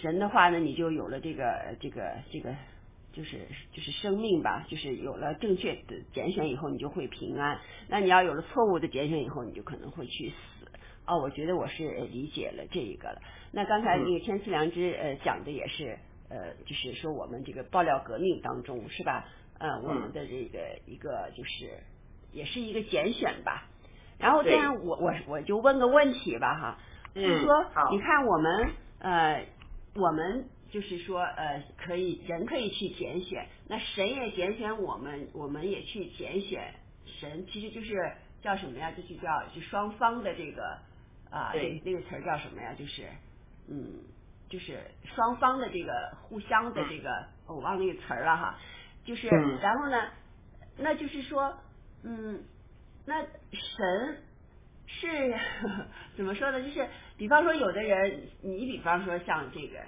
[0.00, 2.54] 神的话呢，你就有了这个这个这个，
[3.16, 7.58] 就是就是生命吧，就是有了正确的拣选以后，你就会平安。
[7.88, 10.36] 那你要有了错误的拣选以后，你就可能会去死。
[11.06, 13.22] 哦，我觉得我是理解了这一个了。
[13.52, 15.98] 那刚才那个天赐良知呃讲的也是
[16.28, 19.24] 呃，就是说我们这个爆料革命当中是吧？
[19.58, 21.80] 呃，我们的这个一个就是
[22.32, 23.68] 也是一个拣选吧。
[24.18, 26.78] 然后这样，我我我就问个问题吧哈，
[27.14, 29.46] 就是说，你看我们呃，
[29.94, 36.74] 我们就是说呃，可以人可以去拣选，那神也拣选我们，我们也去拣选
[37.06, 37.94] 神，其实就是
[38.42, 38.92] 叫什么呀？
[38.92, 40.78] 就是叫就双方的这个
[41.30, 42.74] 啊，那那个词儿叫什么呀？
[42.78, 43.08] 就是
[43.70, 44.02] 嗯，
[44.50, 44.78] 就是
[45.14, 48.58] 双方的这个互相的这个，我忘那个词儿了哈。
[49.06, 50.10] 就是，然后呢，
[50.76, 51.56] 那就是说，
[52.04, 52.44] 嗯，
[53.06, 54.22] 那神
[54.86, 55.34] 是
[56.18, 56.60] 怎么说呢？
[56.60, 59.78] 就是，比方说，有的人，你比方说像这个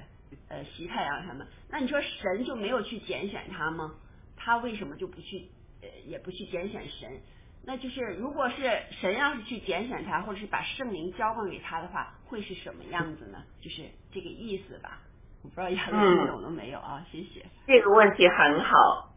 [0.48, 3.94] 呃，习太阳他们，那你说神就没有去拣选他吗？
[4.36, 5.48] 他为什么就不去
[5.82, 7.20] 呃，也不去拣选神？
[7.64, 13.42] 那就是，如果是神要是去拣选他，或者是把圣灵交换给他的话，会是什么样子呢？
[13.60, 15.00] 就是这个意思吧。
[15.42, 17.04] 我不知道亚龙懂了没有啊？
[17.12, 17.44] 谢谢。
[17.66, 19.14] 这个问题很好。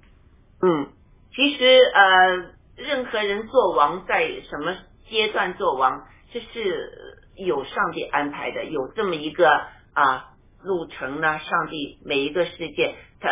[0.61, 0.89] 嗯，
[1.33, 4.75] 其实呃，任何人做王在什么
[5.07, 9.49] 阶段做王，这是有上帝安排的，有这么一个
[9.93, 10.30] 啊
[10.63, 11.39] 路程呢。
[11.39, 13.29] 上帝每一个世界他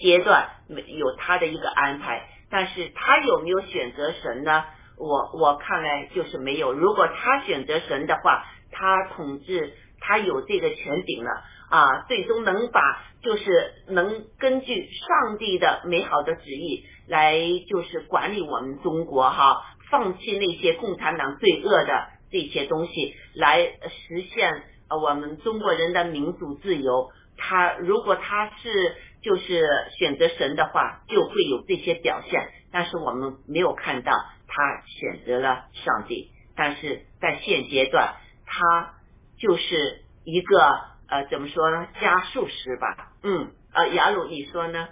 [0.00, 4.64] 阶段有他的一个安排，但是他有没有选择神呢？
[4.98, 6.72] 我我看来就是没有。
[6.72, 11.30] 如果他选择神的话，他统治，他有这个权柄了。
[11.70, 17.34] 啊，最终能把就是能根据上帝的美好的旨意来，
[17.66, 24.62] 就是管理我们中国哈，放弃那些共产党罪恶的这些东西，来实现
[24.96, 27.10] 我们中国人的民主自由。
[27.36, 29.64] 他如果他是就是
[29.98, 32.48] 选择神的话，就会有这些表现。
[32.70, 34.12] 但是我们没有看到
[34.46, 38.14] 他选择了上帝，但是在现阶段，
[38.46, 38.94] 他
[39.38, 40.92] 就是一个。
[41.08, 41.88] 呃，怎么说呢？
[42.00, 43.12] 加数十吧。
[43.22, 44.88] 嗯，呃，雅鲁，你说呢？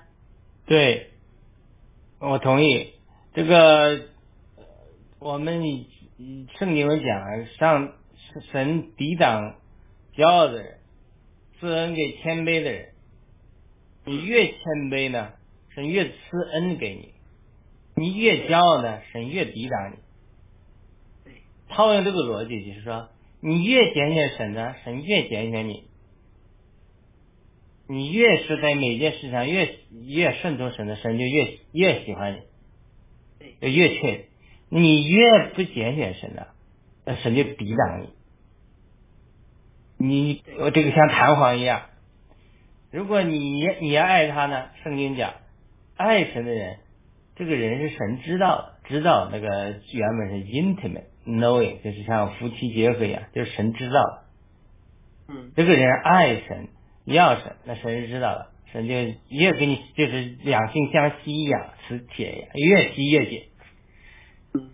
[0.66, 1.12] 对，
[2.18, 2.92] 我同意。
[3.32, 4.02] 这个，
[5.18, 5.62] 我们
[6.58, 7.94] 圣经里讲，上
[8.52, 9.54] 神抵挡
[10.14, 10.78] 骄傲的人，
[11.58, 12.90] 赐恩给谦卑的人。
[14.04, 14.58] 你越谦
[14.90, 15.32] 卑呢，
[15.74, 16.14] 神越赐
[16.52, 17.14] 恩给你；
[17.94, 19.96] 你越骄傲呢，神越抵挡你。
[21.68, 25.84] 套用这个逻辑，就是说，你越拣选神呢，神越拣选你。
[27.88, 34.26] 你越是在每件事上越越顺从神的神就越越喜欢你，就越确。
[34.68, 36.46] 你越不拣选神呢，
[37.04, 38.19] 那神就抵挡你。
[40.00, 41.82] 你我这个像弹簧一样，
[42.90, 45.34] 如果你你要爱他呢，圣经讲，
[45.96, 46.78] 爱神的人，
[47.36, 54.22] 这个人是神知道的，知道那个原本是 intimate knowing，就是像夫妻结合一样，就是神知道的。
[55.28, 56.68] 嗯，这个人爱神。
[57.06, 58.94] 要神，那神是知道的，神就
[59.30, 63.42] 越给你就是两性相吸一样，磁铁一样，越吸越紧。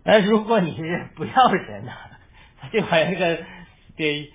[0.05, 1.93] 但如果你是不要神的，
[2.73, 3.39] 就好像那个
[3.97, 4.33] 对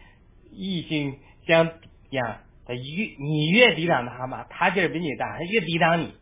[0.51, 1.15] 异性
[1.47, 1.65] 相
[2.09, 2.81] 一样，他越
[3.19, 6.13] 你越抵挡他嘛，他劲儿比你大，他越抵挡你。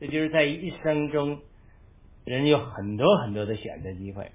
[0.00, 1.40] 这就是在一生中，
[2.24, 4.32] 人有很多很多的选择机会，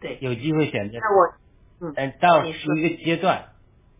[0.00, 0.98] 对，有机会选择。
[0.98, 3.46] 那我，嗯，但到一个阶段，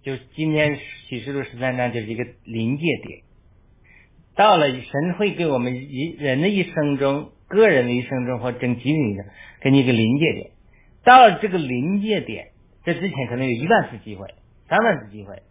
[0.02, 0.78] 就今天
[1.08, 3.22] 启示录十三章就是一个临界点。
[4.36, 9.24] 到了神会给我们一人的一生中，个人的一生中或整集体的一生
[9.62, 10.50] 给你一个临界点。
[11.02, 12.52] 到了这个临界点，
[12.86, 14.32] 这之前可能有一万次机会、
[14.68, 15.42] 三万次机会，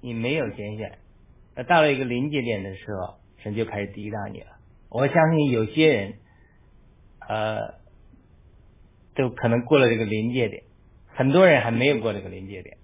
[0.00, 0.98] 你没有拣选。
[1.54, 4.48] 那到了一个临界点的时候，神就开始抵挡你了。
[4.88, 6.14] 我相信有些人，
[7.28, 7.74] 呃，
[9.14, 10.64] 都可能过了这个临界点，
[11.14, 12.76] 很多人还没有过这个临界点。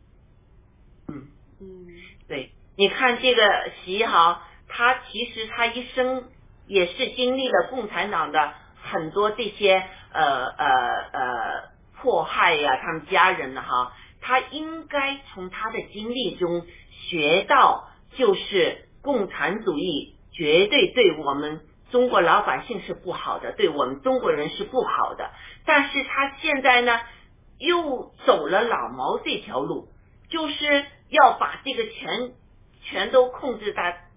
[1.08, 1.26] 嗯，
[1.60, 1.88] 嗯
[2.28, 3.42] 对，你看这个
[3.84, 6.28] 习豪，他其实他一生
[6.68, 9.82] 也是经历了共产党的很多这些
[10.12, 10.66] 呃呃
[11.12, 11.70] 呃
[12.02, 25.30] 迫害呀、他们家人的哈，他应该从他的经历中学到，就是共产主义绝对对我们中国老百姓是不好的，对我们中国人是不好的。
[25.66, 27.00] 但是他现在呢，
[27.58, 29.88] 又走了老毛这条路，
[30.28, 32.32] 就是要把这个钱
[32.82, 34.08] 全都控制在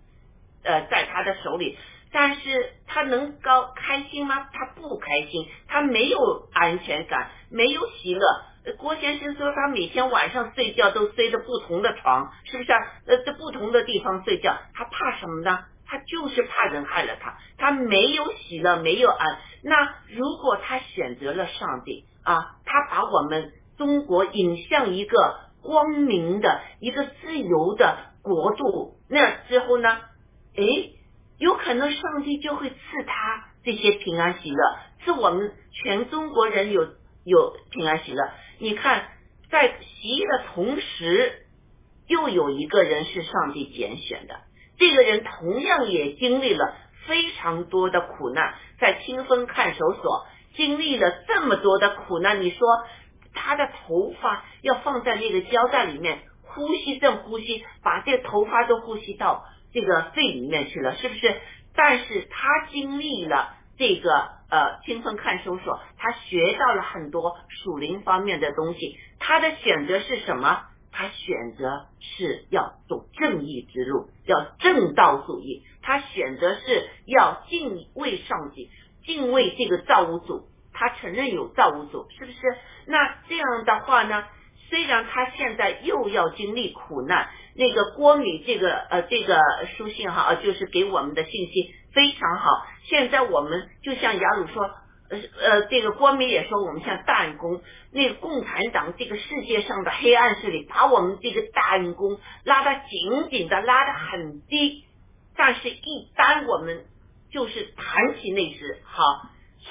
[0.63, 1.77] 呃在他的手里。
[2.14, 4.47] 但是他能高开心吗？
[4.53, 8.22] 他不开心，他没有安全感，没有喜乐。
[8.78, 12.78] 郭先生说，他每天晚上睡觉都睡着不同的床，是不是、啊？
[13.07, 15.66] 呃，在不同的地方睡觉，他怕什么呢？
[15.86, 19.38] 他就是怕人害了他，他没有喜乐，没有安。
[19.64, 29.97] 那如果他选择了上帝啊，他把我们中国引向一个光明的、一个自由的国度，那之后呢？
[30.55, 30.93] 诶，
[31.44, 32.76] 有可能上帝就会赐
[33.06, 36.88] 他这些平安喜乐，赐我们全中国人有
[37.26, 38.32] 有平安喜乐。
[38.60, 39.10] 你看，
[39.52, 41.46] 在习的同时，
[42.08, 44.39] 又有一个人是上帝拣选的，
[44.78, 46.78] 这个人同样也经历了
[47.08, 50.26] 非常多的苦难，在清风看守所
[50.56, 52.60] 经历了这么多的苦难，你说
[53.34, 61.36] 他的头发要放在那个胶带里面，呼吸正呼吸，把这头发都呼吸到这个肺里面去了，是不是？
[61.76, 68.99] 但是他经历了这个呃清风看守所，他学到了很多属灵方面的东西。
[69.19, 70.67] 他的选择是什么？
[70.91, 75.63] 他选择是要走正义之路，要正道主义。
[75.82, 78.69] 他选择是要敬畏上帝，
[79.03, 80.49] 敬畏这个造物主。
[80.71, 82.38] 他承认有造物主，是不是？
[82.86, 84.24] 那这样的话呢？
[84.69, 89.39] 虽然他现在又要经历苦难，那个郭米这个呃这个
[89.78, 92.66] 书信哈，呃就是给我们的信息非常好。
[92.84, 94.64] 现在我们就像雅鲁说，
[95.10, 104.86] 呃呃，这个郭米也说，我们像弹弓，那个共产党这个世界上的黑暗势力，把我们这个弹弓拉得紧紧的，拉得很低。
[105.36, 106.86] 但是，一旦我们
[107.32, 109.04] 就是弹起那时，好。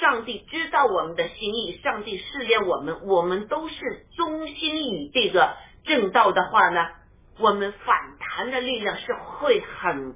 [0.01, 3.75] 上帝知道我们的心意，上帝试炼我们，我们都是
[4.17, 5.55] 忠心于这个
[5.85, 6.81] 正道的话呢，
[7.43, 10.15] 我们反弹的力量是会很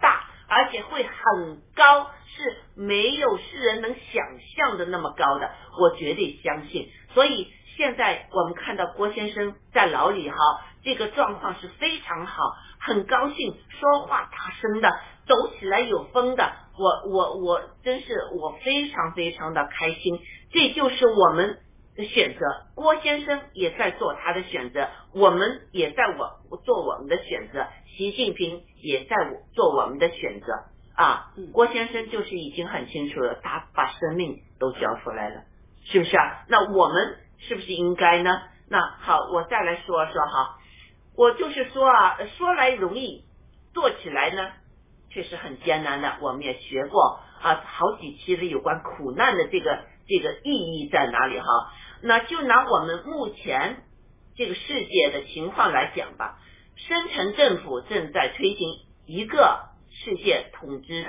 [0.00, 4.24] 大，而且会很高，是没有世人能想
[4.56, 5.50] 象的那么高的，
[5.80, 6.88] 我绝对相信。
[7.12, 10.36] 所以现在我们看到郭先生在牢里哈，
[10.84, 12.42] 这个状况是非常好，
[12.78, 14.88] 很高兴，说话大声的，
[15.26, 16.52] 走起来有风的。
[16.78, 20.20] 我我我真是我非常非常的开心，
[20.52, 21.58] 这就是我们
[21.98, 22.46] 的选择。
[22.76, 30.46] 郭先生也在做他的选择，我们也在我做我们的选择，习近平也在我做我们的选择
[30.94, 31.34] 啊。
[31.52, 35.42] 郭先生就是已经很清楚了，他把生命都交出来了，
[35.84, 36.44] 是不是啊？
[36.48, 38.30] 那我们是不是应该呢？
[38.70, 40.58] 那好，我再来说说哈，
[41.16, 43.24] 我就是说啊，说来容易，
[43.74, 44.52] 做起来呢？
[45.10, 51.46] 确实很艰难的，我们也学过啊，好几期的有关苦难的这个这个意义在哪里哈？
[52.02, 53.82] 那就拿我们目前
[54.36, 56.38] 这个世界的情况来讲吧，
[56.76, 58.68] 深层政府正在推行
[59.06, 61.08] 一个世界统治的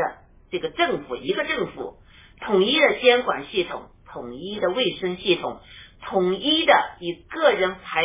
[0.51, 1.97] 这个政府，一个政府
[2.41, 5.59] 统一的监管系统，统一的卫生系统，
[6.01, 8.01] 统一的以个人裁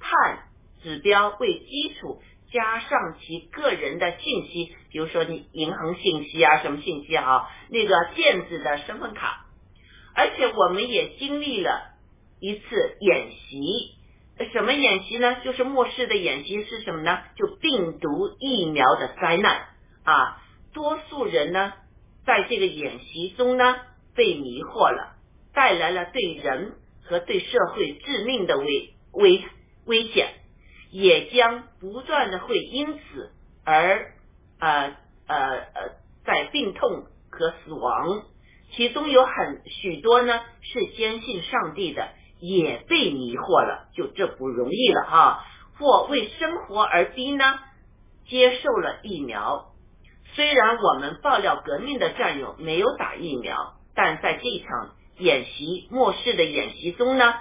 [0.00, 0.38] 判
[0.82, 2.20] 指标为基础。
[2.52, 9.46] 加上其个人的信息，比如说你银行信息啊，什么信息啊，那个电子的身份卡，
[10.14, 11.93] 而且我们也经历了
[12.44, 13.94] 一次演习，
[14.52, 15.36] 什么演习呢？
[15.42, 17.18] 就是末世的演习是什么呢？
[17.36, 19.68] 就病毒疫苗的灾难
[20.04, 20.42] 啊！
[20.74, 21.72] 多数人呢，
[22.26, 23.76] 在这个演习中呢，
[24.14, 25.14] 被迷惑了，
[25.54, 26.72] 带来了对人
[27.04, 29.42] 和对社会致命的危危
[29.86, 30.28] 危险。
[30.90, 33.32] 也将不断的会因此
[33.64, 34.12] 而
[34.60, 35.90] 呃呃呃
[36.24, 38.22] 在病痛和死亡，
[38.76, 45.44] 其中有很许多呢是坚信上帝的，也被迷惑了，就这不容易了哈。
[45.78, 47.58] 或为生活而逼呢，
[48.28, 49.72] 接受了疫苗。
[50.34, 57.34] 虽然我们爆料革命的战友没有打疫苗，但在这场演习末世的演习中呢，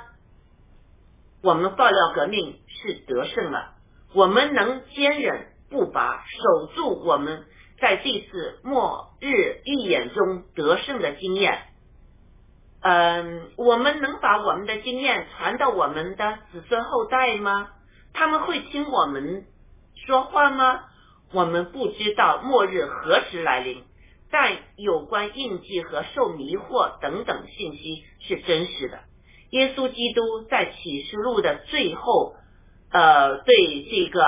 [1.42, 3.74] 我们爆料革命是得胜了。
[4.14, 7.46] 我们能坚忍不拔，守住我们
[7.80, 11.64] 在这次末日预演中得胜的经验。
[12.84, 17.70] 嗯，我们能把我们的经验传到我们的子孙后代吗？
[18.14, 19.46] 他们会听我们
[20.06, 20.82] 说话吗？
[21.32, 23.86] 我们不知道末日何时来临，
[24.30, 29.00] 但有关印记和受迷惑等等信息是真实的。
[29.52, 32.36] 耶稣基督在启示录的最后，
[32.92, 34.24] 呃，对这个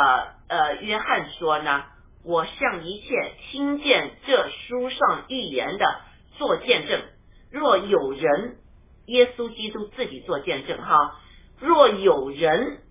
[0.47, 1.83] 呃约翰说呢
[2.23, 5.99] ：“我向一切听见这书上预言的
[6.37, 7.01] 做见证。
[7.55, 8.57] 若有人，
[9.05, 11.19] 耶稣基督自己做见证哈，
[11.61, 12.81] 若有人。”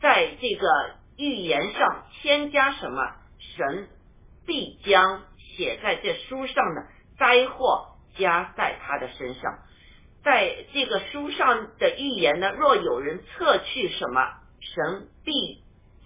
[0.00, 0.68] 在这个
[1.16, 3.02] 预言上添加什么，
[3.38, 3.88] 神
[4.46, 6.86] 必将写在这书上的
[7.18, 9.58] 灾祸加在他的身上。
[10.22, 14.20] 在这个书上的预言呢，若有人测去什么，
[14.60, 15.32] 神必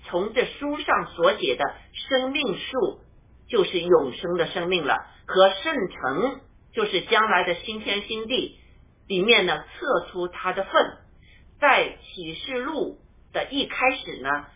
[0.04, 1.64] 从这书上所写的
[2.08, 3.00] 生命树，
[3.48, 4.96] 就是永生的生命了，
[5.26, 6.40] 和圣城，
[6.72, 8.58] 就是将来的新天新地
[9.06, 10.98] 里面呢，测出他的份，
[11.60, 12.98] 在启示录。
[13.32, 14.46] 的一开始呢，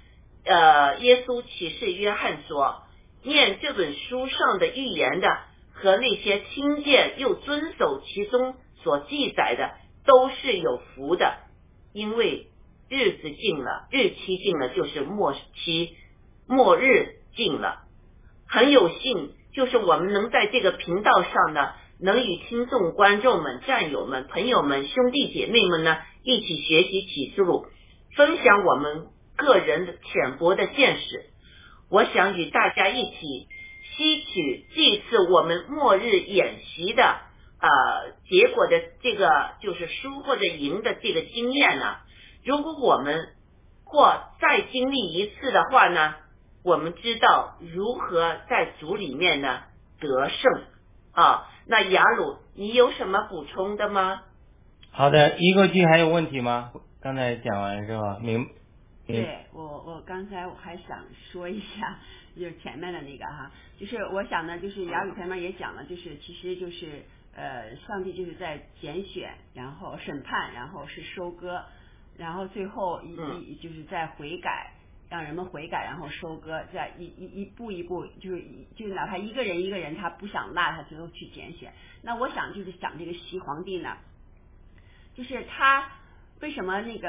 [0.45, 2.83] 呃，耶稣启示约翰说，
[3.23, 5.29] 念这本书上的预言的
[5.73, 11.37] 和那些听见又遵守其中所记载的，都是有福的，
[11.93, 12.49] 因为
[12.89, 15.97] 日子近了，日期近了，就是末期
[16.49, 17.85] 末日近了。
[18.49, 21.75] 很有幸，就是我们能在这个频道上呢，
[22.05, 27.65] 能与听众、观众们、战友们、朋友们、兄弟姐妹们呢，一起学习启示录。
[28.15, 31.31] 分享我们个人的浅薄的见识，
[31.91, 33.49] 我想与大家一起
[33.97, 37.03] 吸取这次我们末日演习的
[37.59, 39.31] 呃结果的这个
[39.63, 41.97] 就是输或者赢的这个经验呢。
[42.45, 43.29] 如果我们
[43.83, 46.17] 或再经历一次的话呢，
[46.63, 49.63] 我们知道如何在组里面呢
[49.99, 50.65] 得胜
[51.13, 51.51] 啊。
[51.67, 54.23] 那雅鲁，你有什么补充的吗？
[54.91, 56.73] 好的，一个句还有问题吗？
[57.01, 58.19] 刚才讲完是吧？
[58.21, 58.49] 明，
[59.07, 61.99] 对我我刚才我还想说一下，
[62.39, 67.03] 就是前面的那个哈，就是我想呢，就是雅鲁前面也讲了，就是其实就是
[67.35, 71.65] 呃，上帝就是在拣选，然后审判，然后是收割，
[72.17, 73.15] 然后最后一
[73.53, 74.74] 一就是在悔改，
[75.15, 78.45] 让人们悔改，然后收割，在一一一步一步，就是
[78.75, 81.73] 就哪怕一个人一个人他不想落，他最后去拣选。
[82.03, 83.97] 那我想就是讲这个西皇帝呢，
[85.15, 85.89] 就是他。
[86.41, 87.09] 为什么那个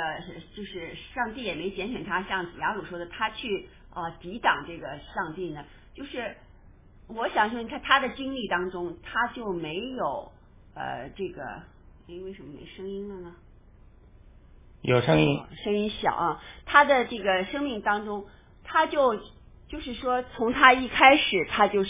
[0.56, 2.22] 就是上帝也没拣选他？
[2.24, 5.66] 像雅鲁说的，他去啊抵挡这个上帝呢？
[5.94, 6.38] 就是
[7.08, 10.32] 我想说，你看他的经历当中，他就没有
[10.76, 11.44] 呃这个，
[12.08, 13.36] 哎，为什么没声音了呢？
[14.86, 16.44] 有声音，声音小啊。
[16.66, 18.26] 他的这个生命当中，
[18.64, 19.16] 他就
[19.68, 21.90] 就是说，从他一开始，他就是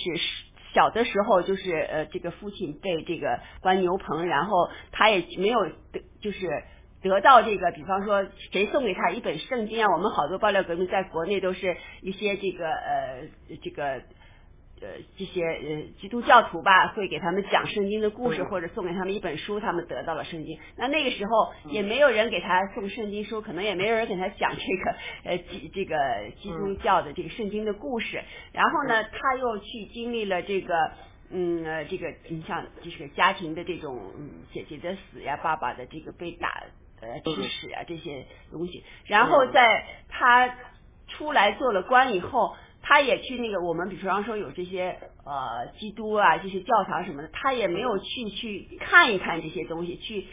[0.74, 6.50] 小的时候，就是呃这个父亲被这个关牛棚，然后他也没有得，就是。
[7.02, 9.92] 得到这个，比方说谁送给他一本圣经啊？
[9.94, 13.28] 我们好多爆料革命在国内都是一些这个呃
[13.62, 14.02] 这个
[14.86, 20.60] 呃这些呃基督教徒吧，会给他们讲圣经的故事，或者送给他们一本书，他们得到了圣经。
[20.78, 25.96] 那那个时候也没有人给他送圣经书，可能也没有人给他讲这个呃基这个
[26.42, 28.22] 基督教的这个圣经的故事。
[28.54, 30.92] 然后呢，他又去经历了这个
[31.32, 36.64] 嗯呃这个你像就是家庭的这种嗯姐姐的死呀，爸爸的这个被打。
[37.02, 40.56] 呃，吃屎啊这些东西，然后在他
[41.10, 42.56] 出来做了官以后，
[42.88, 50.28] 他也去那个我们比方说有这些呃基督啊这些教堂什么的，他也没有去去看一看这些东西，去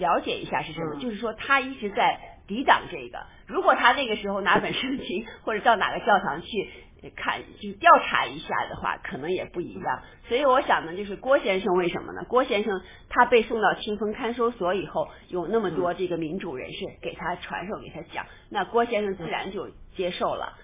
[0.00, 1.00] 了解一下是什么。
[1.00, 3.24] 就是说他一直在抵挡这个。
[3.46, 6.68] 如果他那个时候拿本圣经或者到哪个教堂去。
[7.16, 10.02] 看，就调查一下的话，可能也不一样。
[10.28, 12.22] 所以我想呢，就是郭先生为什么呢？
[12.28, 20.56] 郭先生他被送到清风看守所以后，有那么多这个民主人士给他传授、给他讲，那郭先生自然就接受了。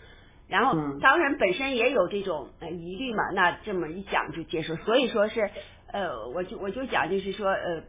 [0.48, 4.76] 然后当然本身也有这种疑虑嘛，那这么一讲就接受。
[4.76, 5.50] 所以说是
[5.92, 7.82] 呃，我就我就讲就是说呃，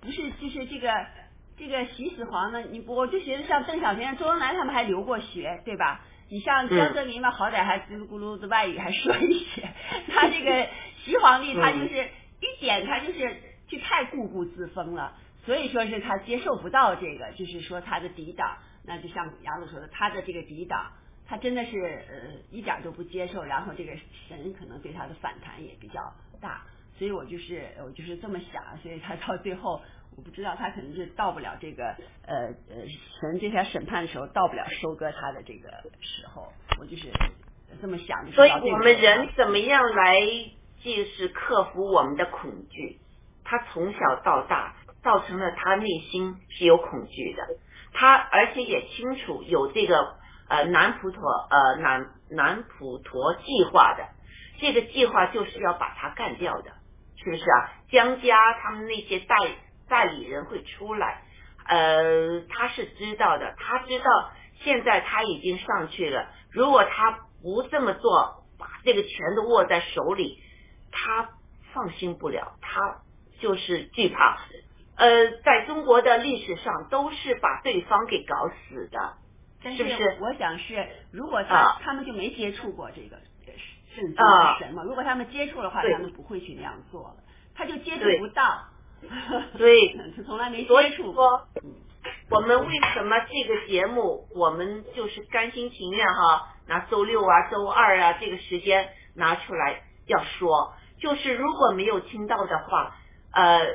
[0.00, 0.92] 不是就是这个
[1.56, 6.04] 这个徐始皇呢，你我就觉得像邓小平、周恩来他们还留过学，对吧？
[6.28, 9.62] 你像江泽民嘛，好歹还叽里咕噜的外语还说一些。
[10.12, 10.68] 他这个
[11.04, 12.08] 徐皇帝，他就是
[12.40, 13.36] 一点，他就是
[13.68, 15.12] 就太固步自封了，
[15.44, 18.56] 所以说是他接受不到这个，就是说他的抵挡。
[18.84, 20.92] 那就像杨总说的，他的这个抵挡，
[21.26, 22.14] 他真的是呃
[22.50, 23.92] 一点都不接受，然后这个
[24.28, 26.62] 神可能对他的反弹也比较大。
[26.98, 29.80] 所以我就是我就是这么想，所以他到最后。
[30.16, 31.88] 我不知道他可能是到不了这个
[32.24, 32.86] 呃呃
[33.20, 35.68] 神这条审判的时候，到不了收割他的这个
[36.00, 36.50] 时候，
[36.80, 37.10] 我就是
[37.82, 38.32] 这么想。
[38.32, 40.20] 所以我们人怎么样来
[40.80, 42.98] 既是克服我们的恐惧？
[43.44, 47.42] 他从小到大造成了他内心是有恐惧的，
[47.92, 50.16] 他而且也清楚有这个
[50.48, 54.06] 呃南普陀呃南南普陀计划的，
[54.58, 56.70] 这个计划就是要把他干掉的，
[57.16, 57.70] 是不是啊？
[57.90, 59.36] 江家他们那些代。
[59.88, 61.22] 代理人会出来，
[61.64, 66.26] 呃，他是知道的，他知道现在他已经上去了。
[66.50, 70.40] 如果他不这么做，把这个权都握在手里，
[70.90, 71.28] 他
[71.72, 72.96] 放心不了，他
[73.38, 74.40] 就是惧怕。
[74.96, 79.14] 呃，在中国的历史上，都是把对方给搞死的，
[79.74, 80.18] 是不是？
[80.20, 83.16] 我想是，如果他他们就没接触过这个
[83.94, 84.16] 圣经
[84.58, 87.16] 神嘛，如果他们接触的话，他们不会去那样做了，
[87.54, 88.68] 他就接触不到。
[89.56, 89.96] 对，
[90.26, 91.48] 从来没接触过，
[92.30, 102.96] 我们为什么这个节目，我们就是甘心情愿哈，拿周六啊、周二啊这个时间拿出来要说，就是如果没有听到的话，
[103.32, 103.66] 呃，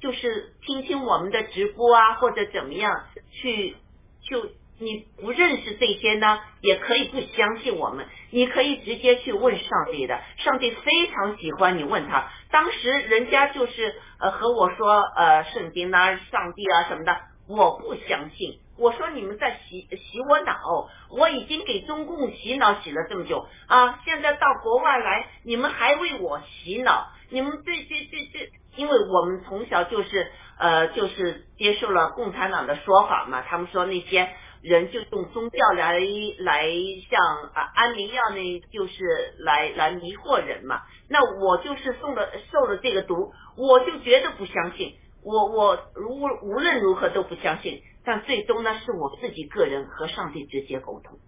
[0.00, 3.76] 就是听听我们的直播啊，或者怎么样去
[4.22, 4.50] 就。
[4.78, 8.06] 你不认识这些呢，也可以不相信我们。
[8.30, 12.28] 你可以直接去问上帝的，上帝非常喜欢你问他。
[12.50, 17.16] 当时人家就是呃和我说呃圣经啊、上帝啊什么的，
[17.48, 18.58] 我不相信。
[18.76, 27.12] 我说你们在洗洗我脑，我已经给中共洗脑洗了这么久啊，现在到国外来，你们还为我洗脑？
[27.30, 34.28] 你们这这这这，因为我们从小就是呃就是接受了共产党的说法嘛，他们说那些。
[34.64, 36.00] 人就用宗教来
[36.38, 36.66] 来
[37.10, 37.20] 像
[37.52, 40.80] 啊安眠药呢，就是来来迷惑人嘛。
[41.08, 44.94] 那我就是送了受了这个毒，我就绝对不相信。
[45.22, 47.82] 我我如无论如何都不相信。
[48.06, 51.18] 但最终呢，是我自己个人和上帝直接沟通。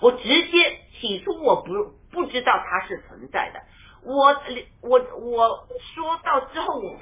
[0.00, 1.72] 我直接起初我不
[2.12, 3.60] 不知道它是存在的。
[4.04, 4.36] 我
[4.80, 7.00] 我我说到之后我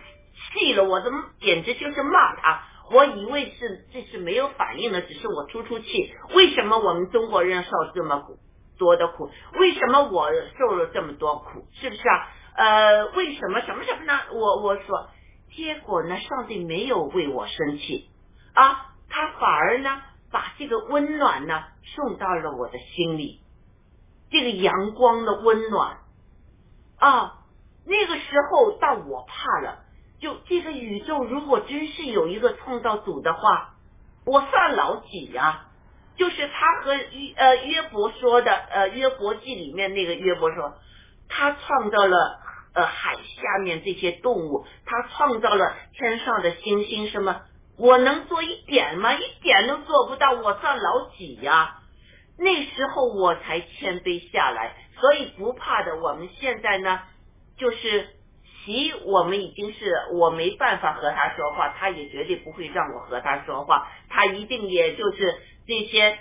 [0.54, 2.62] 气了，我怎么简直就是骂他。
[2.90, 6.14] 我以为是这是没有反应的，只是我出出气。
[6.34, 8.36] 为什么我们中国人受这么苦
[8.76, 9.30] 多的苦？
[9.58, 11.66] 为什么我受了这么多苦？
[11.72, 12.28] 是不是啊？
[12.56, 14.12] 呃，为什么什么什么呢？
[14.34, 15.08] 我我说，
[15.54, 18.10] 结果呢，上帝没有为我生气
[18.52, 21.64] 啊，他反而呢，把这个温暖呢
[21.94, 23.40] 送到了我的心里，
[24.30, 26.00] 这个阳光的温暖
[26.98, 27.38] 啊，
[27.86, 29.84] 那个时候到我怕了。
[30.18, 33.75] 就这个宇宙，如果真是有一个创造主的话，
[34.26, 35.62] 我算老几呀？
[36.18, 40.74] 就是他和约呃约伯说的呃约伯记里面那个约伯说，
[41.28, 42.40] 他创造了
[42.74, 47.42] 呃海下面这些动物，他创造了天上的星星，什么？
[47.78, 49.14] 我能做一点吗？
[49.14, 51.78] 一点都做不到，我算老几呀？
[52.38, 55.96] 那时候我才谦卑下来，所以不怕的。
[56.00, 57.00] 我们现在呢，
[57.56, 58.15] 就是。
[58.66, 65.36] 即我们已经是我没办法和他说话，他也绝对不会让我和他说话，他一定也就是
[65.68, 66.18] 这些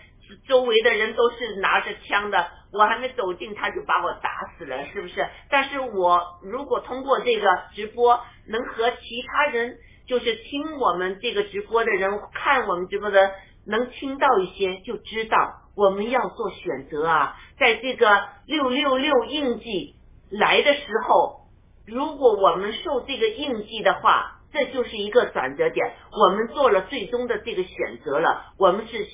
[0.47, 5.27] 周围的人都是拿着枪的，我还没走近他就把我打死了，是不是？
[5.49, 9.77] 但是我如果通过这个直播能和其他人，
[10.07, 13.31] 就是听我们这个直播的人，看我们直播的
[13.65, 15.35] 能听到一些，就知道
[15.75, 19.95] 我们要做选择啊，在这个六六六印记
[20.29, 21.44] 来的时候。
[21.87, 25.93] 如果我们受这个印记的话，这就是一个转折点。
[26.11, 29.05] 我们做了最终的这个选择了，我们是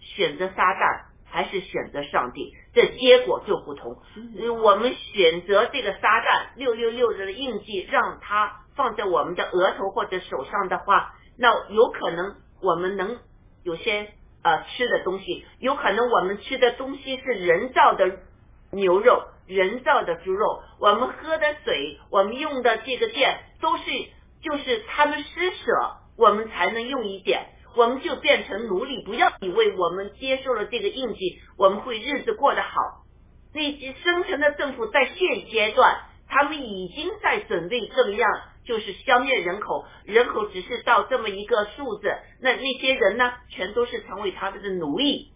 [0.00, 3.96] 选择撒旦还是选择上帝，这结果就不同。
[4.62, 13.18] 我们选择这个撒旦六六六的印记，让它放在我们的额头或者手上的话，那有可能我们能
[13.64, 14.12] 有些
[14.42, 18.18] 呃吃的东西，有可能我们吃的东西是人造的
[18.72, 19.24] 牛肉。
[19.46, 23.82] 人造的猪肉，我们喝的水，我们用的这个电，都是
[24.40, 29.02] 就是他们施舍，我们才能用一点，我们就变成奴隶。
[29.04, 32.70] 不要以为我们接受了这个印记，我们会日子过得好。
[33.52, 35.98] 那些生存的政府在现阶段，
[36.28, 38.30] 他们已经在准备这样，
[38.64, 42.08] 就是消灭人口，人口只是到这么一个数字，
[42.40, 45.32] 那那些人呢，全都是成为他们的奴隶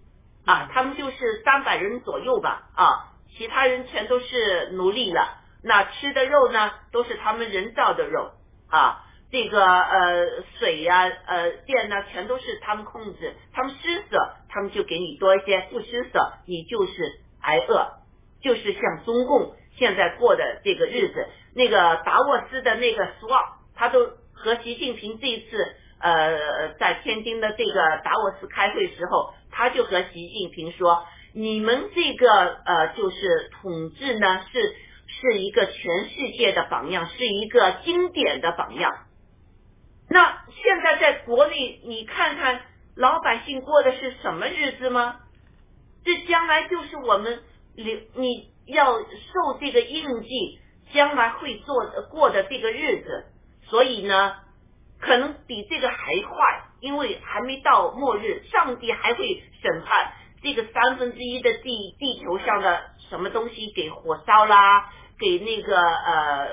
[0.46, 5.40] 啊，他们就是三百人左右吧啊，其他人全都是奴隶了。
[5.62, 8.32] 那吃的肉呢，都是他们人造的肉
[8.68, 9.00] 啊。
[9.30, 10.26] 这个呃
[10.58, 13.34] 水呀呃电呢，全都是他们控制。
[13.52, 16.92] 他们施舍，他们就给你多一些；不施舍，你就是
[17.40, 17.92] 挨饿。
[18.42, 27.72] 就是像中共现在过的这个日子，那个达沃斯的那个 swap，他都和习近平这一次呃在天津的这个
[28.04, 32.28] 达沃斯开会时候，他就和习近平说：“你们这个
[32.64, 34.76] 呃就是统治呢是。”
[35.06, 39.04] 是一个全世界的榜样，是一个经典的榜样。
[40.08, 42.62] 那现在在国内，你看看
[42.96, 45.20] 老百姓过的是什么日子吗？
[46.04, 47.42] 这将来就是我们
[47.76, 50.58] 留你要受这个印记，
[50.92, 51.76] 将来会做
[52.10, 53.26] 过的这个日子。
[53.66, 54.36] 所以呢，
[54.98, 60.12] 可能比这个还坏，因为还没到末日，上帝还会审判
[60.44, 64.92] 这个三分之一的地地球上的什么东西给火烧啦。
[65.16, 66.48] 给那个呃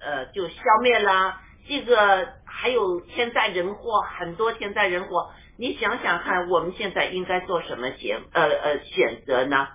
[0.00, 5.32] 呃就消灭啦，这个还有天灾人祸，很多天灾人祸。
[5.58, 9.66] 你想想看，我们现在应该做什么选呃呃选择呢？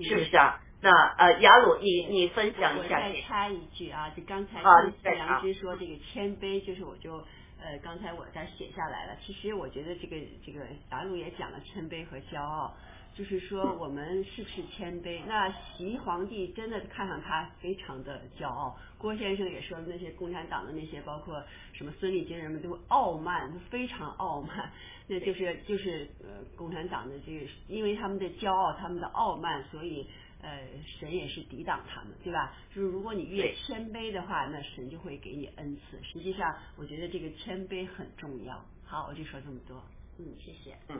[0.00, 0.60] 是不是啊？
[0.82, 2.98] 那呃雅鲁，你你分享一下。
[2.98, 7.18] 我再插一句啊，就刚才杨之说这个谦卑，就是我就
[7.62, 9.16] 呃刚才我在写下来了。
[9.24, 12.74] 其实我觉得这个这个雅鲁也讲了谦卑和骄傲。
[13.14, 15.22] 就是说，我们是不是谦卑？
[15.24, 18.76] 那习皇帝真的看上他非常的骄傲。
[18.98, 21.40] 郭先生也说，那些共产党的那些，包括
[21.72, 24.72] 什么孙立军人们都傲慢，非常傲慢。
[25.06, 30.06] 那就是就是呃，共产党的这个，因为他们的骄傲，他们的傲慢，所以
[30.42, 30.66] 呃，
[30.98, 32.52] 神也是抵挡他们，对吧？
[32.74, 36.02] 就是如果你越谦卑的话，那神就会给你恩赐。
[36.02, 38.64] 实际上，我觉得这个谦卑很重要。
[38.84, 39.80] 好，我就说这么多。
[40.18, 40.76] 嗯，谢谢。
[40.88, 40.98] 嗯，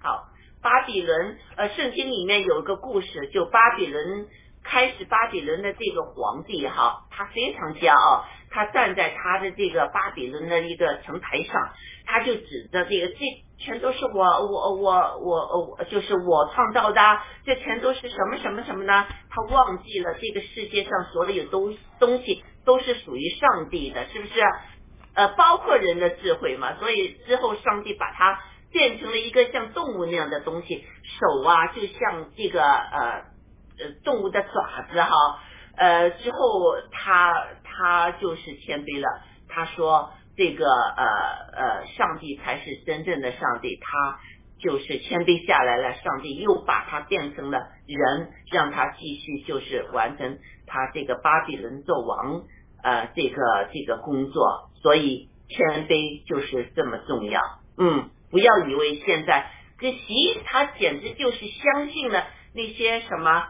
[0.00, 0.28] 好。
[0.62, 4.28] 巴比伦，呃，圣经里面有一个故事，就巴比伦
[4.62, 11.72] 开始巴比伦的这个皇帝哈，他非常骄傲，他站在他的这个巴比伦的一个城台上，
[12.06, 13.16] 他就指着这个，这
[13.58, 17.00] 全都是我我我我我就是我创造的，
[17.44, 19.06] 这全都是什么什么什么呢？
[19.30, 24.40] 他忘记了这个世界上所有东东西都是属于上帝的，是不是？
[25.14, 28.38] 呃，包括人的智慧嘛，所以之后上帝把他。
[28.72, 30.84] 变成了一个像动物那样的东西，
[31.20, 33.24] 手啊就像这个呃
[33.78, 35.10] 呃动物的爪子哈，
[35.76, 36.38] 呃之后
[36.90, 41.04] 他他就是谦卑了，他说这个呃
[41.54, 44.18] 呃上帝才是真正的上帝，他
[44.58, 52.42] 就是谦卑下来了，上帝又把他变成了人，让他继续就是完成他这个巴比伦做王
[52.82, 57.40] 呃这个这个工作，所以谦卑就是这么重要，
[57.76, 58.08] 嗯。
[58.32, 63.46] 不要以为现在这习他简直就是相信了那些什么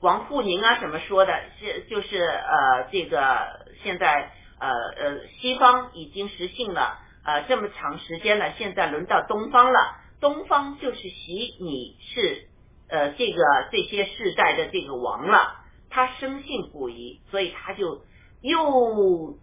[0.00, 3.46] 王沪宁啊什么说的，是就是呃这个
[3.82, 9.78] 现在呃呃西方已经实行了呃这么长时间了，现在轮到东方了，
[10.20, 12.48] 东方就是习你是
[12.88, 15.54] 呃这个这些世代的这个王了，
[15.88, 18.02] 他深信不疑，所以他就
[18.42, 19.38] 又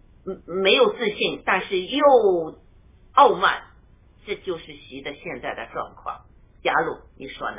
[0.46, 2.04] 没有自信，但是又
[3.14, 3.62] 傲慢。
[4.26, 6.22] 这就是习的现在的状况，
[6.62, 7.58] 贾鲁，你说呢？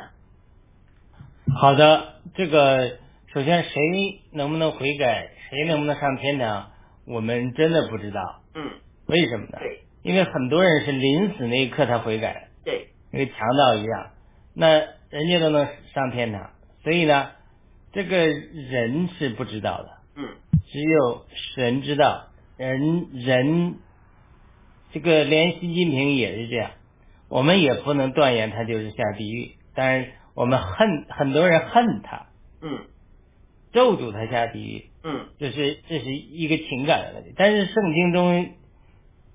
[1.56, 2.98] 好的，这个
[3.34, 6.72] 首先谁能不能悔改，谁能不能上天堂，
[7.06, 8.42] 我们真的不知道。
[8.56, 8.72] 嗯。
[9.06, 9.60] 为什么呢？
[9.60, 9.82] 对。
[10.02, 12.50] 因为很多人是临死那一刻才悔改。
[12.64, 12.90] 对。
[13.12, 14.12] 跟强盗一样，
[14.56, 14.70] 那
[15.10, 16.50] 人家都能上天堂，
[16.84, 17.32] 所以呢，
[17.94, 19.90] 这个人是不知道的。
[20.16, 20.36] 嗯。
[20.68, 23.76] 只有神知道，人人。
[24.96, 26.72] 这个连习近平也是这样，
[27.28, 32.28] 我们也不能断言他就是下地狱，但是我们恨很多人恨他，
[32.62, 32.86] 嗯，
[33.74, 37.34] 咒诅他下地狱，嗯，这是这是一个情感的问题。
[37.36, 38.54] 但是圣经中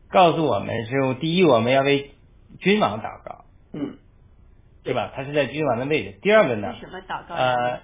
[0.08, 2.12] 告诉我们是第一，我们要为
[2.58, 3.44] 君王祷告，
[3.74, 3.98] 嗯，
[4.82, 5.12] 对吧？
[5.14, 6.18] 他是在君王的位置。
[6.22, 6.74] 第二个呢？
[6.80, 7.34] 什么祷告？
[7.34, 7.82] 呃，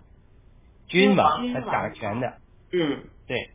[0.89, 2.39] 君王他掌权的，
[2.73, 3.51] 嗯，对。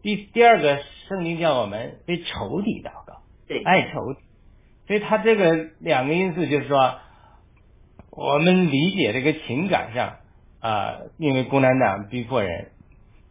[0.00, 3.07] 第第二个，圣经叫我们为仇敌祷告。
[3.48, 4.14] 对，爱仇，
[4.86, 6.98] 所以他这个两个因素就是说，
[8.10, 10.16] 我们理解这个情感上
[10.60, 12.72] 啊，因为共产党逼迫人，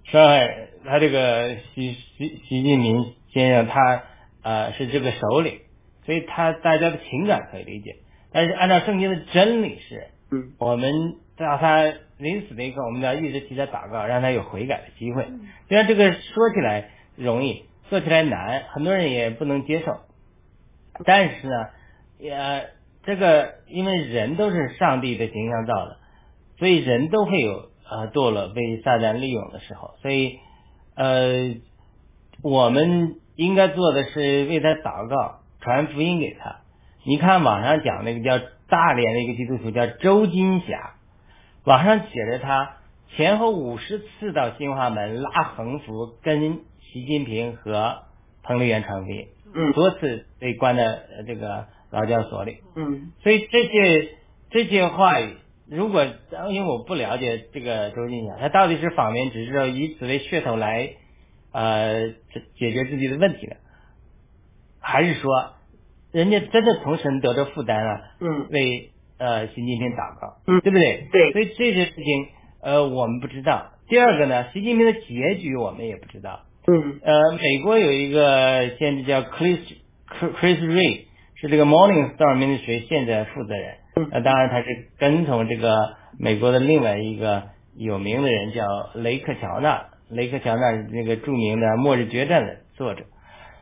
[0.05, 4.03] 伤害他这个习习习近平先生他
[4.41, 5.59] 啊是这个首领，
[6.05, 7.97] 所以他大家的情感可以理解，
[8.31, 11.83] 但是按照圣经的真理是，嗯，我们让他
[12.17, 15.27] 临死那一刻，我们要一直替他祷告，让他有悔改的机会。
[15.67, 19.99] 虽然这个说起来容易，做起来难，很多人也不能接受。
[21.05, 21.69] 但是呢，
[22.19, 22.69] 也
[23.03, 25.97] 这个因为人都是上帝的形象造的，
[26.59, 30.39] 所以人都会有呃堕落被撒旦利用的时候，所以
[30.95, 31.55] 呃
[32.43, 36.57] 我们应该做的是为他祷告，传福音给他。
[37.05, 40.95] 你看网上讲那个叫大连的一个基督徒叫周金霞，
[41.63, 42.77] 网上写着他
[43.15, 48.03] 前后五十次到新华门拉横幅跟习近平和
[48.43, 49.27] 彭丽媛传福音，
[49.57, 52.57] 嗯多次被关在呃这个劳教所里。
[52.75, 54.09] 嗯所以这些
[54.51, 55.35] 这些话语，
[55.69, 56.05] 如果
[56.51, 60.91] 因为我不了解这个周金霞，他到底是访民只是说以此为噱头来
[61.51, 63.55] 呃解解决自己的问题呢，
[64.79, 65.53] 还是说
[66.11, 71.07] 人家真的从神得着负担了，嗯为呃习近平祷告，嗯对不对？
[71.11, 72.27] 对所以这些事情
[72.61, 73.71] 呃我们不知道。
[73.89, 76.41] 第二个呢，习近平的结局我们也不知道。
[76.69, 79.57] 嗯呃，美国有一个先知叫 Chris
[80.09, 81.05] Chris Ray，
[81.35, 83.75] 是这个 Morning Star Ministry 现在负责人。
[83.95, 87.43] 那呃，当然他是跟从这个美国的另外一个
[87.77, 88.65] 有名的人叫
[88.95, 93.05] 雷克乔纳，雷克乔纳是那个著名的《末日决战》的作者。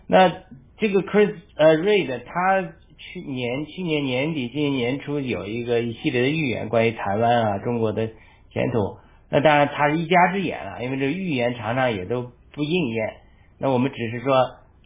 [0.08, 0.34] 那
[0.80, 2.62] 这个 Chris 呃 Ray 的，他
[2.97, 8.08] 去年去年年底今年年初有一个一系列的预言，关于台湾啊中国的
[8.51, 8.97] 前途。
[9.30, 13.14] 那当然他是一家之言了，因为这个预言常常也都不应验。
[13.60, 14.36] 那我们只是说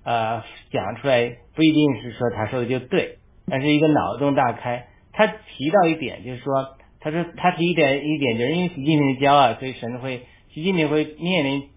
[0.03, 4.88] 呃讲出来，不一定是说他说的就对，但是一个脑洞大开。
[5.13, 11.70] 他提到一点，就是说，他说他提一点一点，就是因为习近平的骄傲，所以神会习近平会面临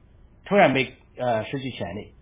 [0.47, 2.13] 突然被呃失去权利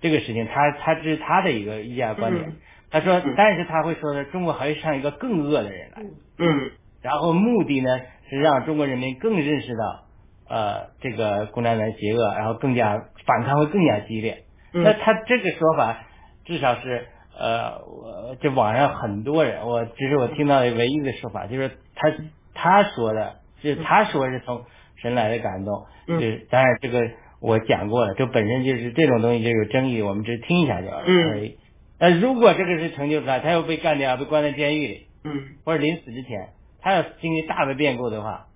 [0.00, 2.44] 这个事情，他他这是他的一个一家观点。
[2.44, 2.56] 嗯
[2.88, 6.02] 他说嗯，但是他会说呢，中国还会上一个更恶的人来，
[6.38, 6.70] 嗯
[7.02, 8.00] 然后目的呢
[8.30, 10.05] 是让中国人民更认识到
[10.48, 14.44] 呃这个共产党的邪恶，然后更加反抗会更加激烈。
[14.72, 16.04] 嗯那他这个说法
[16.44, 17.06] 至少是
[17.38, 22.10] 呃，我这网上很多人，我这是我听到的唯一的说法，就是他
[22.54, 24.64] 他说的，就是他说是从
[24.96, 31.58] 神来的感动，嗯就是当然这个我讲过了，这本身就是这种东西就有争议，我们只是听一下就好嗯而已。
[31.98, 36.48] 那如果这个是成就出来，他又被干掉，被关在监狱里，嗯或者临死之前，
[36.80, 38.46] 他要经历大的变故的话，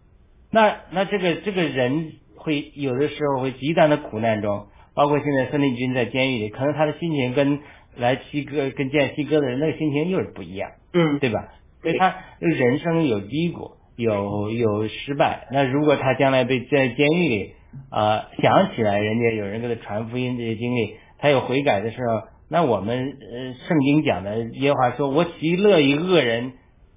[0.50, 7.60] 那那这个这个人会有的时候会极端的苦难中，包括现在孙立军在监狱里，可能他的心情跟
[7.96, 11.48] 来西哥跟见西哥的人那个心情又是不一样，嗯对吧？
[11.82, 15.46] 所以他人生有低谷，有有失败。
[15.52, 17.52] 那如果他将来被在监狱里
[17.90, 26.52] 啊、呃想起来人家有人给他传福音这些经历，他有悔改的时候，那我们呃圣经讲的耶和华说：“我极乐于恶人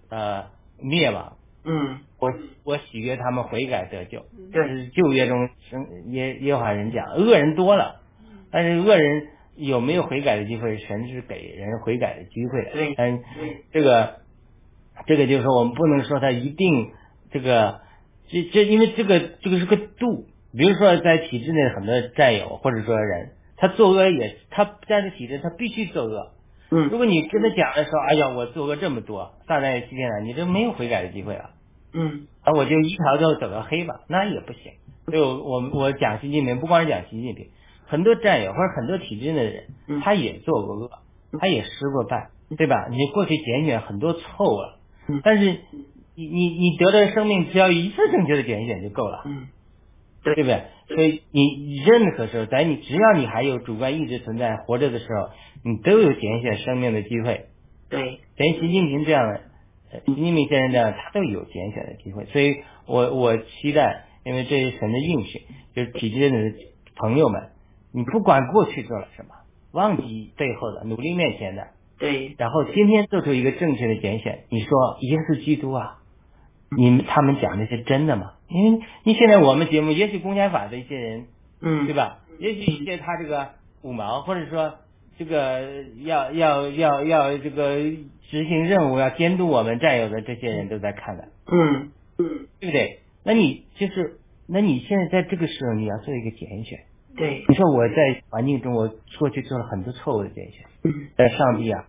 [0.09, 0.45] 呃
[0.81, 2.33] 灭亡，嗯我
[2.63, 8.01] 我喜悦他们悔改得救。”对这是旧约中圣耶耶和华人讲，恶人多了，
[8.51, 10.77] 但是恶人有没有悔改的机会？
[10.77, 12.71] 神是给人悔改的机会的。
[12.71, 13.19] 对但
[13.71, 14.19] 这个
[15.05, 16.91] 这个就是说，我们不能说他一定
[17.31, 17.81] 这个
[18.29, 20.27] 这这，因为这个这个是个度。
[20.55, 26.31] 比如说，在体制内很多战友或者说人，他作恶也他在这体制，他必须作恶。
[26.69, 31.49] 嗯如嗯果你跟他讲的时候，哎呀，我作恶这么多，撒旦也欺骗了，你这没有悔改的机会了。
[31.93, 34.71] 嗯啊，我就一条道走到黑吧，那也不行。
[35.05, 37.47] 所以我我我讲习近平，不光是讲习近平，
[37.85, 40.89] 很多战友或者很多体制内的人嗯，他也做过恶，
[41.39, 42.87] 他也失过败，对吧？
[42.89, 44.79] 你过去检选很多错误了
[45.09, 45.59] 嗯，但是
[46.15, 49.47] 你你你得到生命，只要一次正确的检选就够了，嗯
[50.23, 50.63] 对不对？
[50.87, 55.29] 所以你任何时候，在你只要你还有主观意志存在，活着的时候，
[55.65, 57.47] 你都有拣选生命的机会。
[57.89, 59.41] 对连习近平这样的，
[59.93, 65.41] 呃习近平先生这样，他都有拣选的机会，所以我我期待，因为这是神的应许，
[65.75, 66.57] 就是体制内的
[66.95, 67.51] 朋友们，
[67.91, 69.35] 你不管过去做了什么，
[69.71, 71.67] 忘记背后的，努力面前的，
[71.99, 75.99] 对然后今天做出一个正确的拣选，你说耶稣基督啊，
[76.75, 78.33] 你们他们讲的是真的吗？
[78.49, 81.27] 因为你现在我们节目，也许公检法的一些人，
[81.61, 82.19] 嗯对吧？
[82.39, 83.51] 也许一些他这个
[83.83, 84.73] 五毛，或者说
[85.17, 87.77] 这个要要要要这个
[88.29, 92.47] 执行任务、要监督我们战友的这些人都在看的，嗯嗯。
[92.59, 92.99] 对不对？
[93.23, 94.17] 那你就是，
[94.47, 96.79] 那你现在在这个时候你要做一个拣选。
[97.15, 97.43] 对。
[97.47, 101.07] 你说我在环境中，我过去做了很多错误的拣选，嗯。
[101.15, 101.87] 但上帝啊，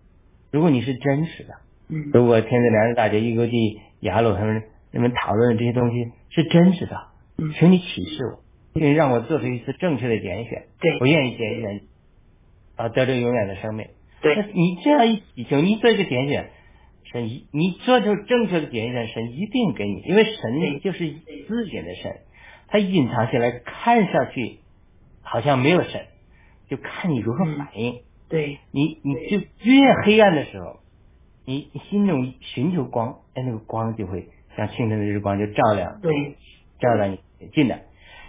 [0.51, 1.53] 如果你是真实的，
[1.89, 2.11] 嗯。
[2.13, 6.95] 如果天子良知大姐、一国际、雅鲁他们他们讨论的这些东西是真实的，
[7.37, 7.51] 嗯。
[7.53, 8.43] 请你启示我，
[8.73, 10.99] 请你让我做出一次正确的拣选，对。
[10.99, 11.81] 我愿意拣选
[12.75, 13.87] 啊，得着永远的生命。
[14.21, 16.49] 对你这样一祈求，你做一个点选，
[17.11, 21.11] 神一你做出正确的点选，神一定给你，因为神就是
[21.47, 22.17] 自己的神，
[22.67, 24.59] 他隐藏起来，看上去
[25.21, 26.07] 好像没有神，
[26.69, 28.01] 就看你如何反应。
[28.27, 30.79] 对，你你就越黑暗的时候，
[31.45, 36.11] 你你心中寻求光，哎，那个光就会像清晨的日光就照亮，对，
[36.79, 37.19] 照亮你
[37.53, 37.81] 进的。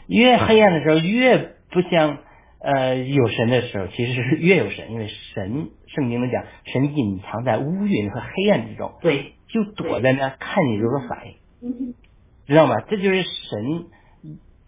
[0.06, 1.38] 越黑暗的时候，越
[1.70, 2.18] 不像
[2.66, 11.94] 呃有神的时候，其实是越有神，因为神圣经里讲，神隐藏在乌云和黑暗之中，对，就躲在那看你如何反应，
[12.48, 12.74] 知道吗？
[12.88, 13.86] 这就是神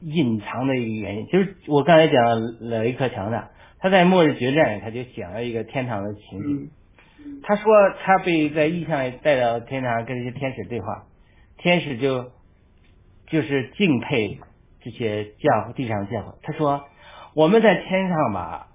[0.01, 1.27] 隐藏的一个原因。
[1.27, 3.51] 就是我刚才讲了雷克强的，
[3.81, 6.71] 他在末日决战里他就讲了一个天堂的情景。
[7.19, 7.65] 嗯，他说
[8.05, 11.07] 他被在异象里带到天堂跟这些天使对话，
[11.57, 12.31] 天使就
[13.27, 14.39] 就是敬佩
[14.83, 16.33] 这些教地上的教会。
[16.43, 16.85] 他说
[17.39, 18.67] 我们在天上吧，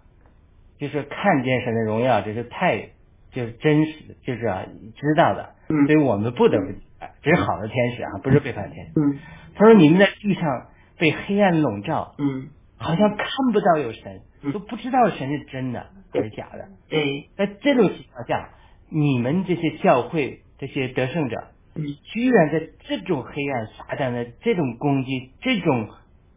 [0.79, 2.91] 就是看见神的荣耀，这是太
[3.29, 4.63] 就是真实的，就是啊
[4.95, 5.85] 知道的，嗯。
[5.85, 8.93] 所以我们不得不敬拜这是好的天使啊，不是背叛天使。
[8.95, 9.19] 嗯。
[9.55, 10.67] 他说你们在地上
[10.97, 14.53] 被黑暗笼罩，嗯，好像看不到有神，嗯。
[14.53, 16.69] 都不知道神是真的还是假的。
[16.87, 18.47] 对，在这种情况下，
[18.87, 25.89] 你们这些教会这些得胜者，你居然在这种黑暗、撒旦的这种攻击、这种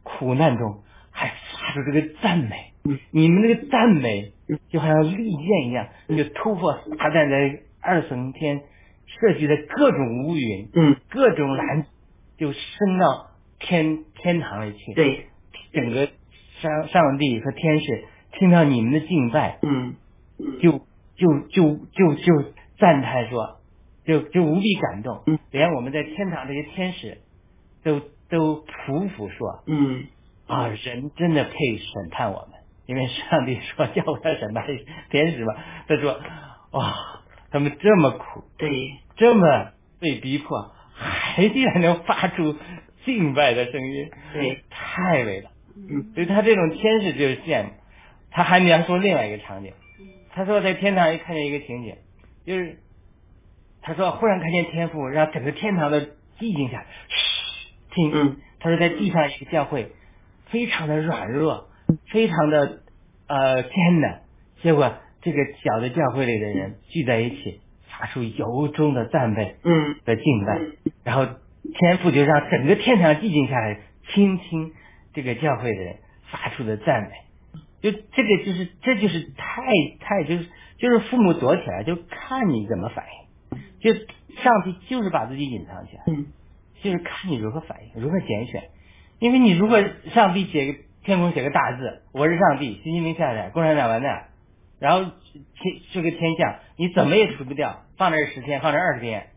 [0.02, 0.82] 苦难中，
[1.12, 1.34] 还发
[1.76, 2.72] 出这个赞美。
[2.84, 8.60] 嗯你们那个赞美嗯就好像利剑一样，你就突破撒旦在二层天
[9.06, 11.86] 设计的各种乌云、嗯各种拦，
[12.36, 15.26] 就升到天天堂里去。，对，
[15.72, 16.08] 整个
[16.60, 18.04] 上上帝和天使
[18.38, 19.94] 听到你们的敬拜，嗯
[20.38, 20.72] 嗯就
[21.16, 23.58] 就就就就赞叹说，
[24.04, 27.18] 就就无比感动，嗯连我们在天堂这些天使
[27.82, 30.04] 都都匍匐说嗯
[30.46, 34.66] 啊，人真的配审判我们，因为上帝说叫我审判
[35.10, 35.54] 天使嘛，
[35.88, 36.20] 他说
[36.72, 36.94] 哇，
[37.50, 38.70] 他们这么苦，对，
[39.16, 42.56] 这么被逼迫，还竟然能发出
[43.04, 45.50] 敬拜的声音，对，太伟大。
[45.76, 46.12] 嗯。
[46.14, 47.70] 所以他这种天使就是羡慕。
[48.30, 49.72] 他还描述另外一个场景，
[50.30, 51.96] 他说在天堂一看见一个情景，
[52.44, 52.80] 就是
[53.80, 56.02] 他说忽然看见天父让整个天堂的
[56.38, 58.36] 寂静下来，嘘，听，嗯。
[58.60, 59.92] 他说在地上一个教会
[60.50, 61.68] 非常的软弱，
[62.10, 62.82] 非常的
[63.26, 64.22] 呃艰难，
[64.62, 69.96] 结果这个小的教会里的人聚在一起，发出由衷的赞美，嗯。
[70.04, 70.60] 的敬拜，
[71.04, 71.26] 然后
[71.74, 74.72] 天父就让整个天堂寂静下来，倾听
[75.12, 75.96] 这个教会的人
[76.30, 77.10] 发出的赞美。
[77.82, 79.62] 就这个就是这就是太
[80.00, 80.46] 太就是
[80.78, 83.04] 就是父母躲起来就看你怎么反
[83.50, 83.92] 应，就
[84.42, 86.26] 上帝就是把自己隐藏起来，嗯。
[86.82, 88.62] 就是看你如何反应，如何拣选。
[89.18, 89.82] 因为你如果
[90.12, 94.28] 上帝写个天空写个大字，我是上帝，习近平下台，共产党完蛋，
[94.78, 95.10] 然后
[95.54, 99.28] 天是个天象，你怎么也除不掉，放这儿十天，放这儿二十天，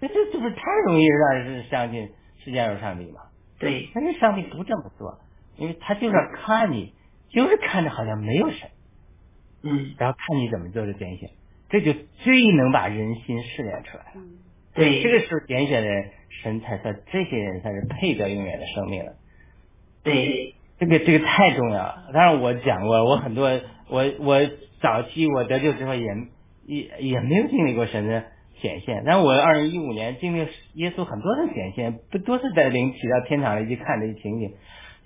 [0.00, 2.10] 这这这不是太容易让人相信
[2.44, 3.22] 世界上有上帝吗？
[3.58, 5.18] 对，但是上帝不这么做，
[5.56, 6.92] 因为他就是要看你，
[7.30, 8.68] 就是看着好像没有神，
[9.62, 11.30] 嗯然后看你怎么做的拣选，
[11.68, 14.10] 这就最能把人心试炼出来了。
[14.16, 14.38] 嗯
[14.74, 16.10] 对，这个时候拣选的人，
[16.42, 19.14] 神才说这些人才是配得永远的生命的。
[20.02, 22.10] 对，这个这个太重要了。
[22.12, 24.40] 当然我讲过，我很多我我
[24.80, 26.06] 早期我得救之后也
[26.66, 28.24] 也也没有经历过神的
[28.60, 34.54] 显现，但我二零一五年经历耶稣很多的显现，不都是在灵起到天堂里去看这些情景，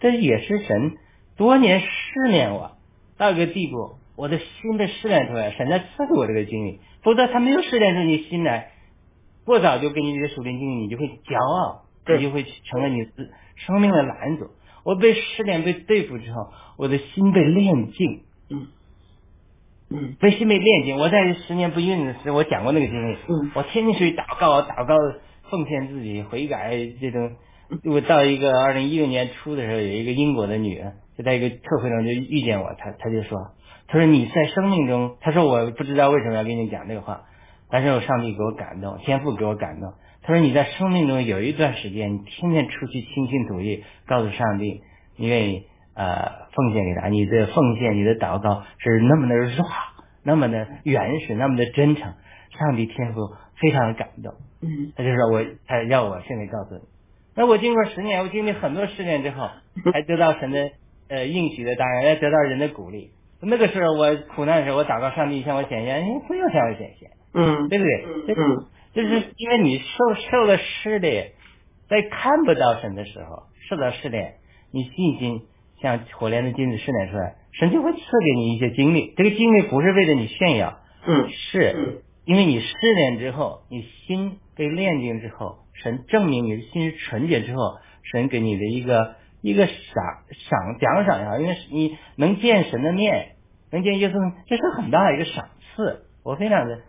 [0.00, 0.92] 这也是神
[1.36, 2.72] 多年试炼我
[3.16, 8.69] 到一个地步，我的心被试炼出来，神在赐给我这个经历，否则他没有试炼出你心来，
[9.50, 14.46] 过早就给你这些属灵经历，你就会骄傲，你就会成为你自生命的拦阻。
[14.82, 18.68] 我被失恋被对付之后，我的心被炼净，嗯。
[19.90, 20.16] 嗯。
[20.18, 20.96] 被心被炼净。
[20.96, 23.50] 我在十年不孕的时候，我讲过那个经历，嗯。
[23.54, 24.94] 我天天去祷告，祷告
[25.50, 27.32] 奉献自己悔改这种。
[27.84, 33.38] 我到一个二零一六年初的时候，有一个英国的女人，就在一个特会上就遇见我，她她就说，
[33.86, 37.26] 她说你在生命中，她说我不知道为什么要跟你讲这个话，
[37.70, 39.92] 但是有上帝给我感动，天父给我感动。
[40.22, 44.82] 他说你在生命中有一段时间，你天天出去倾心吐意，告诉上帝
[45.16, 49.68] 你愿意呃奉献给他，你的奉献、你的祷告是那么的软，
[50.24, 52.12] 那么的原始，那么的真诚，
[52.58, 53.20] 上帝天父
[53.60, 54.34] 非常的感动。
[54.62, 56.82] 嗯他就说我，他要我现在告诉你。
[57.34, 59.48] 那我经过十年，我经历很多试炼之后，
[59.94, 60.70] 还得到神的
[61.08, 63.12] 呃应许的答案，也得到人的鼓励。
[63.40, 68.04] 那个时候我苦难的时候，我祷告上帝向我显现，哎，不用向我显现，嗯对不对？
[68.26, 71.32] 这嗯就是因为你受受了试炼，
[71.88, 74.34] 在看不到神的时候受到试炼，
[74.72, 75.42] 你信心
[75.80, 79.14] 像火炼的金子试炼出来，神就会赐给你一些经历。
[79.16, 89.74] 这个经历不是为了你炫耀，嗯是因为你试炼之后，你心被炼净之后，神证明你的心是纯洁之后，神给你的一个一个赏
[90.48, 93.36] 赏奖赏呀，因为你能见神的面，
[93.70, 96.80] 能见耶稣，这是很大的一个赏赐，我非常的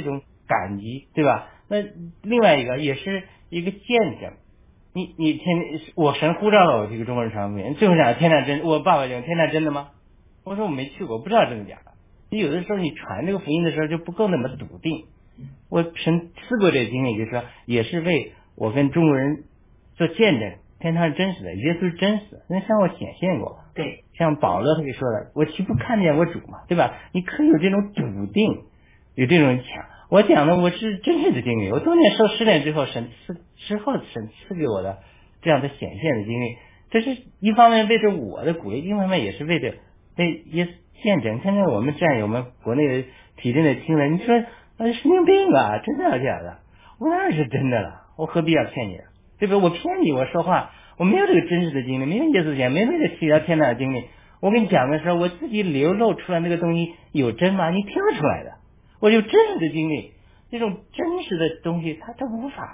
[0.00, 1.48] 这种感激，对吧？
[1.68, 1.76] 那
[2.22, 4.32] 另外一个也是一个见证，
[4.92, 5.44] 你你天
[5.94, 9.88] 我神呼召了我这个中国人传福音，最后讲天上真，我爸爸讲天上真的吗？
[10.44, 11.92] 我说我没去过，不知道真的假的。
[12.30, 15.06] 你有的时候你传这个福音的时候就不够那么笃定。
[15.70, 19.44] 我神赐过这个经历，就是说也是为我跟中国人
[19.96, 23.58] 做见证，天堂是真实的，耶稣是真实的，那向我显现过。
[23.74, 26.94] 对，像保罗他就说了，我岂不看见我主嘛，对吧？
[27.12, 28.62] 你可以有这种笃定，
[29.14, 29.84] 有这种强。
[30.10, 34.98] 我讲的我是真实的经历，我多年受试炼之后，神赐之后神赐给我的
[35.42, 36.56] 这样的显现的经历，
[36.90, 39.74] 这是一方面为着我的鼓励，另一方面也是为着
[40.16, 40.68] 为耶稣
[41.02, 41.40] 见证。
[41.42, 44.44] 现在我们战友们国内的体制内听了，你说
[44.78, 46.58] 那神经病啊，真的假的？
[47.00, 48.98] 我当然是真的了，我何必要骗你？
[49.38, 49.56] 对不对？
[49.56, 54.04] 我骗你，我说话我没有这个真实的经历，没有耶稣讲，没有这个七条天大的经历。
[54.40, 57.70] 我跟你讲的时候，我自己流露出来那个东西有真吗？
[57.70, 58.52] 你听不出来的。
[59.04, 60.14] 我有真实的经历，
[60.50, 62.72] 这种真实的东西，它它无法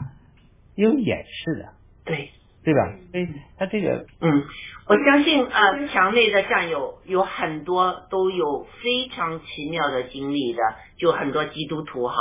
[0.76, 1.72] 有掩饰的，
[2.04, 2.30] 对，
[2.62, 2.94] 对吧？
[3.10, 3.26] 所以
[3.58, 4.44] 它这个，嗯，
[4.86, 10.60] 我相信啊，墙内的战友有很多都有非常奇妙的经历的，
[10.98, 12.14] 就很多基督徒哈，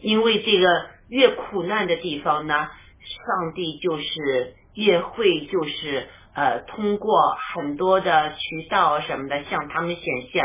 [0.00, 0.66] 因为这个
[1.08, 10.44] 越苦难的地方呢，上帝就是越会就是呃通过很多的渠道什么的向他们显现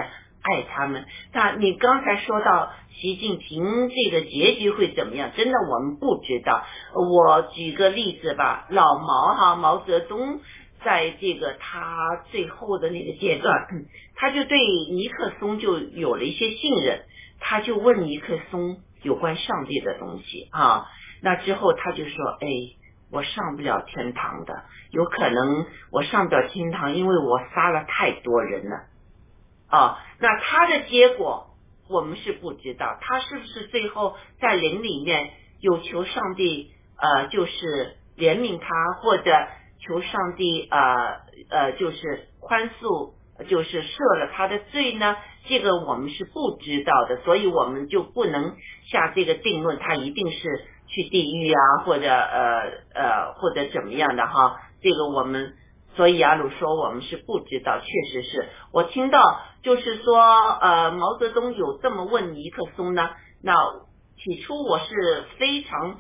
[0.52, 1.06] 爱他们。
[1.34, 5.32] 那你刚才说到习近平这个结局会怎么样？
[5.36, 6.64] 真的我们不知道。
[6.96, 10.40] 我举个例子吧，老毛哈毛泽东。
[10.86, 13.68] 在这个他最后的那个阶段，
[14.16, 14.58] 他就对
[14.92, 17.02] 尼克松就有了一些信任，
[17.40, 20.86] 他就问尼克松有关上帝的东西啊。
[21.22, 22.48] 那之后他就说：“哎，
[23.12, 28.86] 我上不了天堂的，有可能我上不了天堂，因为我杀了太多人了。”
[29.70, 31.48] 啊，那他的结果
[31.90, 38.68] 我们是不知道，他是不是最后在灵里面有求上帝呃，就是怜悯他，
[39.02, 39.48] 或者
[39.80, 41.20] 求上帝呃
[41.50, 43.12] 呃，就是宽恕，
[43.48, 45.18] 就是赦了他的罪呢？
[45.48, 48.56] 这个我们是不知道的，所以我们就不能
[48.90, 52.62] 下这个定论，他一定是去地狱啊，或者呃
[52.94, 54.62] 呃或者怎么样的哈？
[54.82, 55.56] 这个我们。
[55.98, 60.20] 所以亚鲁说我们是不知道，确实是我听到，就是说
[60.62, 63.10] 呃毛泽东有这么问尼克松呢。
[63.42, 63.56] 那
[64.16, 65.98] 起初我是非常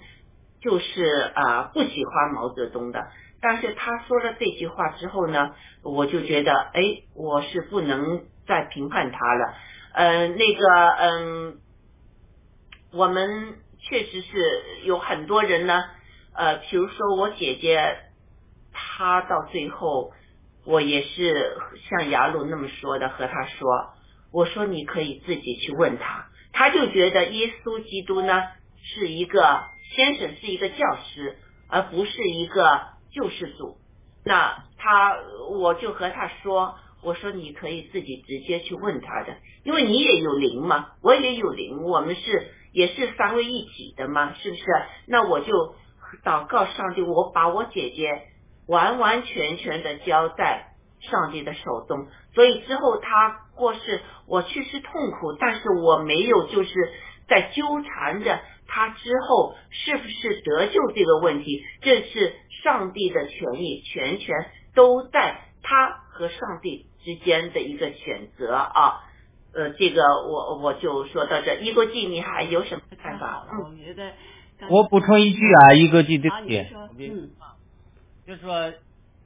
[0.61, 1.03] 就是
[1.34, 3.07] 啊不喜欢毛泽东的，
[3.41, 6.82] 但是他说了这句话之后呢，我就觉得哎
[7.15, 9.53] 我是不能再评判他了。
[9.94, 11.57] 呃那个嗯，
[12.94, 15.84] 我们确实是有很多人呢，
[16.34, 18.03] 呃比如说我姐姐。
[18.98, 20.11] 他到最后，
[20.65, 21.56] 我也是
[21.88, 23.94] 像雅鲁那么说的，和他说
[24.34, 28.41] ：“我说你可以自己去问他。”他就觉得耶稣基督呢
[28.82, 29.65] 是一个
[29.95, 31.38] 先生，是一个教师，
[31.69, 33.78] 而不是一个救世主。
[34.26, 35.15] 那他，
[35.52, 44.64] 我就和他说：“我说你可以自己直接去问他的，因为你也有灵嘛，我也有灵，我们是也是三位一体的嘛，是不是？
[45.06, 45.76] 那我就
[46.26, 48.24] 祷告上帝，我把我姐姐。”
[48.68, 56.69] 完完全全的交在上帝的手中，所以之后他过世，我确实痛苦，但是我没有就是
[57.27, 62.34] 在纠缠着他之后是不是得救这个问题，这是
[62.64, 64.35] 上帝的权益，全权
[64.76, 69.03] 都在他和上帝之间的一个选择啊。
[69.53, 73.45] 呃，这个我我就说到这，一国记你还有什么看法？
[73.64, 74.14] 我觉得
[74.69, 76.68] 我补充一句啊，一个记对不起，
[76.98, 77.30] 嗯。
[78.28, 78.74] 就是说，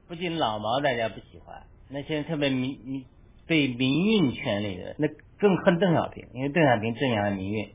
[0.08, 3.04] 不仅老毛大家不喜欢，那些特别民民
[3.48, 5.08] 被民运圈里的，那
[5.40, 7.70] 更恨邓小平，因为邓小平镇压了民运。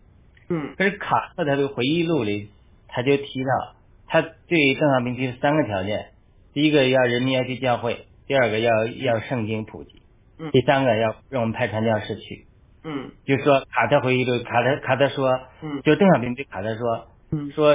[0.49, 0.77] 嗯。
[0.79, 2.51] 可是卡特他的回忆录里，
[2.87, 3.75] 他就提到，
[4.07, 6.11] 他对邓小平提出三个条件：
[6.55, 10.01] 第一个要人民要去教会，第二个要要圣经普及，
[10.39, 10.53] 嗯。
[10.53, 12.47] 第三个要让我们派传教士去。
[12.85, 13.11] 嗯。
[13.25, 15.83] 就说卡特回忆录，卡特卡特说，嗯。
[15.83, 17.51] 就邓小平对卡特说，嗯。
[17.51, 17.75] 说。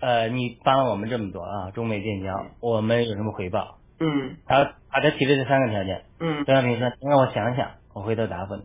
[0.00, 3.78] 呃，你帮了我们这么多啊，中美建交，我们有什么回报？
[4.00, 6.02] 嗯，他他他提了这三个条件。
[6.18, 8.62] 嗯，邓小平说，让我想想，我回头答复你。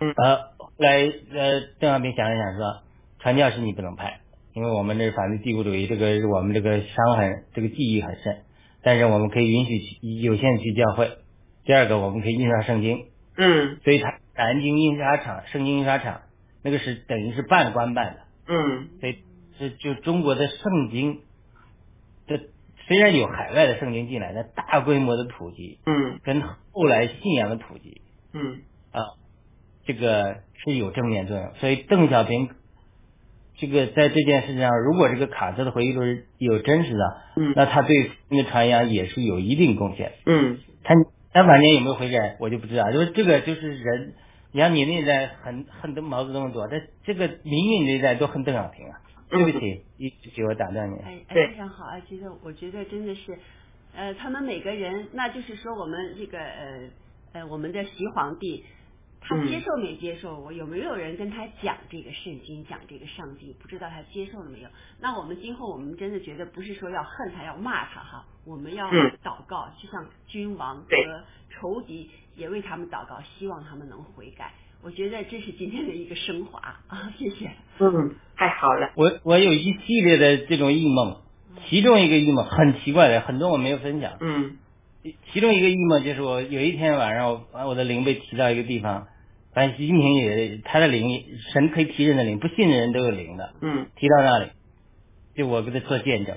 [0.00, 0.98] 嗯，呃，后来
[1.32, 2.82] 呃，邓小平想了想说，
[3.18, 4.20] 传教士你不能派，
[4.54, 8.38] 因为我们这反对帝国主义，这个我们这个伤痕，这个记忆很深。
[8.82, 9.80] 但是我们可以允许
[10.22, 11.10] 有限去教会。
[11.64, 13.06] 第二个，我们可以印刷圣经。
[13.36, 16.22] 嗯，所以他南京印刷厂、圣经印刷厂
[16.62, 18.20] 那个是等于是半官办的。
[18.50, 19.18] 嗯所以
[19.58, 21.20] 这就中国的圣经
[22.26, 22.38] 这
[22.86, 26.40] 虽然有海外的圣经进来，但大规模的普及嗯跟
[26.72, 28.00] 后来信仰的普及
[28.32, 28.62] 嗯
[28.92, 29.00] 啊，
[29.84, 31.52] 这个是有正面作用。
[31.56, 32.50] 所以邓小平
[33.56, 40.12] 这个在这件事情上，如果这个卡车的回忆录是有真实的，嗯那他对那个传扬也是有一定贡献。
[40.26, 40.94] 嗯他
[41.32, 42.90] 他晚年有没有悔改，我就不知道。
[42.92, 44.14] 就是这个就是人，
[44.52, 49.00] 你看你那一代很恨毛泽东多，但这个民运那一代都恨邓小平啊。
[49.28, 50.96] 对不起，一直给我打断你。
[51.00, 52.00] 哎，哎非常好啊！
[52.08, 53.38] 其实我觉得真的是，
[53.94, 56.90] 呃，他们每个人，那就是说我们这个呃
[57.32, 58.64] 呃，我们的习皇帝，
[59.20, 60.40] 他嗯接受没接受？
[60.40, 63.54] 我有没有人跟他讲这个圣经，讲这个上帝？
[63.60, 64.68] 不知道他接受了没有？
[65.00, 74.54] 那我们今后我们真的觉得不是说要恨他，要骂他哈，我们要嗯祷告，就像君王和仇敌也为他们祷告，希望他们能悔改。
[74.82, 77.12] 我觉得这是今天的一个升华啊！
[77.18, 77.50] 谢谢。
[77.80, 78.92] 嗯，太好了。
[78.96, 81.16] 我我有一系列的这种异梦，
[81.68, 84.18] 其中一个异梦很奇怪的，很多我没有分享。
[84.20, 84.56] 嗯
[85.32, 89.06] 其中一个异梦就是我有一天晚上，我我的灵被提到一个地方，
[89.54, 94.50] 反正习近平也他的灵，神可以提人的灵，不信的人都有灵的，嗯提到那里，
[95.34, 96.36] 就我给他做见证，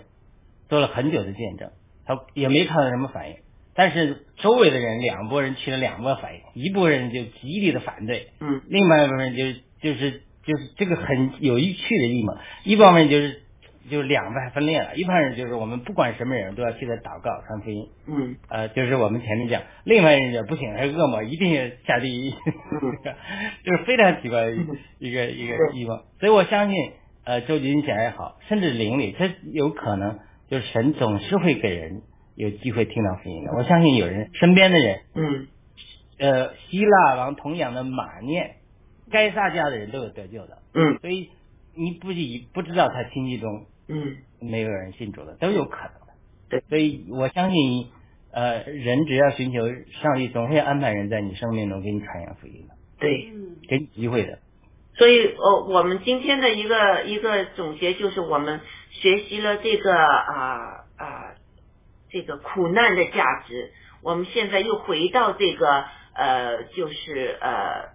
[0.69, 1.71] 做了很久的见证，
[2.05, 3.35] 他也没看到什么反应，
[3.75, 8.61] 但是周围的人两拨人起了两波反应，一拨人就极力的反对，嗯。
[8.67, 13.41] 另外一部分就是就是就是这个很有趣的异梦，一方面就是
[13.89, 18.35] 就是两派分裂了，一派人就是我们不管什么人都要替他祷告传福音，嗯。
[18.49, 22.31] 呃，就是我们前面讲，另外人也不行，还是恶魔一定要下地狱，
[23.63, 24.59] 就是非常奇怪的一
[24.99, 26.03] 一个一个地方。
[26.19, 26.75] 所以我相信，
[27.23, 30.19] 呃，周杰伦讲也好，甚至邻里，他有可能
[30.49, 32.01] 就是神总是会给人
[32.35, 33.51] 有机会听到福音的。
[33.53, 35.47] 我相信有人身边的人，嗯
[36.19, 38.57] 呃，希腊王童养的马念，
[39.09, 40.59] 该撒家的人都有得救的。
[40.73, 41.29] 嗯所以
[41.75, 46.13] 你不以不知道他亲戚中嗯没有人信主的，都有可能的。
[46.49, 47.87] 对所以我相信，
[48.31, 49.67] 呃，人只要寻求
[50.01, 53.31] 上帝，总会安排人在你生命中给你传扬福音的，对。
[53.33, 54.39] 嗯，给你机会的。
[54.93, 58.59] 所以，呃，我们今天的一个一个总结就是，我们
[58.89, 61.30] 学习了这个啊啊、
[62.11, 63.71] 这个苦难的价值。
[64.03, 67.89] 我们现在又回到这个呃，就是呃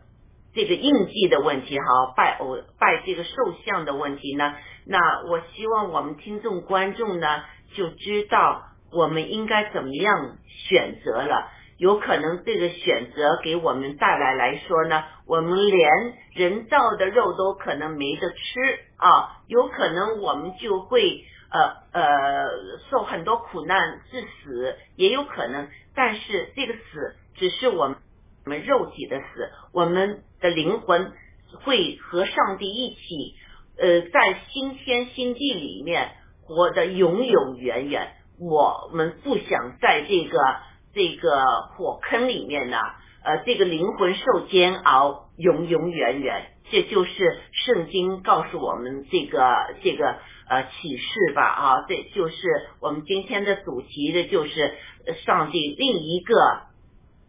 [0.55, 3.31] 这个印记的问题哈，拜偶拜这个兽
[3.65, 4.55] 像的问题呢。
[4.87, 4.99] 那
[5.29, 7.43] 我希望我们听众观众呢
[7.75, 8.63] 就知道
[8.93, 10.37] 我们应该怎么样
[10.69, 11.51] 选择了。
[11.79, 18.37] 有可能这个选择给我们带来来说呢，我们连人造的肉都可能没得吃
[18.97, 22.47] 啊，有可能我们就会呃呃
[22.91, 27.97] 受很多苦难致死，也有可能，但是这个死只是我们
[28.45, 31.13] 我们肉体的死，我们的灵魂
[31.65, 33.35] 会和上帝一起，
[33.79, 36.13] 呃，在新天新地里面
[36.43, 38.13] 活得永永远远。
[38.39, 40.39] 我们不想在这个
[40.95, 41.43] 这个
[41.77, 42.79] 火坑里面呢，
[43.25, 46.51] 呃，这个灵魂受煎熬，永永远远。
[46.71, 49.41] 这就是圣经告诉我们这个
[49.83, 50.19] 这个
[50.49, 52.37] 呃启示吧啊，这就是
[52.81, 54.75] 我们今天的主题的，就是
[55.07, 56.63] 呃上帝另一个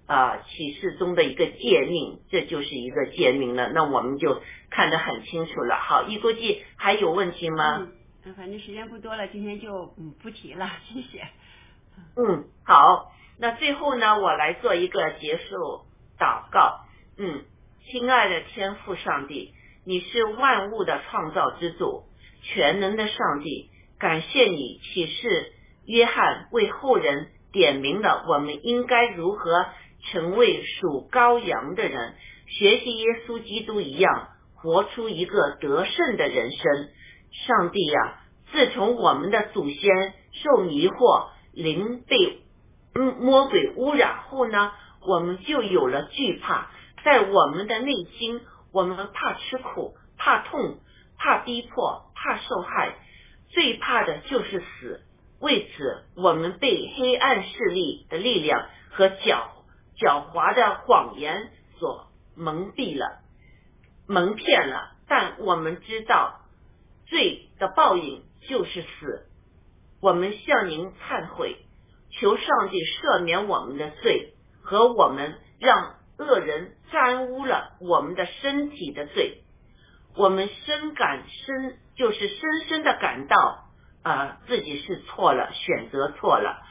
[0.06, 3.72] 啊启示中的一个诫命，这就是一个诫命了。
[3.73, 5.76] 那我们就看得很清楚了。
[5.76, 7.77] 好，一估计还有问题吗？
[7.80, 7.91] 嗯，
[8.26, 11.23] 呃反正时间不多了，今天就嗯不提了，谢谢。
[12.15, 15.85] 嗯，好，那最后呢，我来做一个结束
[16.19, 16.81] 祷告。
[17.18, 17.44] 嗯，
[17.89, 19.53] 亲爱的天父上帝，
[19.84, 22.03] 你是万物的创造之主，
[22.53, 23.69] 全能的上帝，
[23.99, 25.52] 感谢你启示
[25.86, 29.65] 约翰为后人点明了我们应该如何
[30.11, 32.15] 成为属羔羊的人，
[32.48, 36.90] 学习耶稣基督一样，活出一个得胜的人生。
[37.32, 38.22] 上帝呀、
[38.52, 42.40] 自从我们的祖先受迷惑，灵被
[42.95, 44.72] 嗯魔鬼污染后呢，
[45.06, 46.72] 我们就有了惧怕，
[47.03, 48.40] 在我们的内心，
[48.72, 50.78] 我们怕吃苦，怕痛，
[51.18, 52.95] 怕逼迫，怕受害，
[53.49, 55.03] 最怕的就是死。
[55.39, 59.49] 为此，我们被黑暗势力的力量和狡
[59.99, 63.19] 狡猾的谎言所蒙蔽了、
[64.07, 64.94] 蒙骗了。
[65.07, 66.41] 但我们知道，
[67.06, 69.27] 罪的报应就是死。
[70.02, 71.57] 我们向您忏悔，
[72.11, 79.44] 求上帝赦免我们的罪和我们让恶人沾污了我们的身体的罪。
[80.18, 83.65] 我们深感深，就是深深的感到
[84.03, 86.64] 啊、自己是错了，选择错了。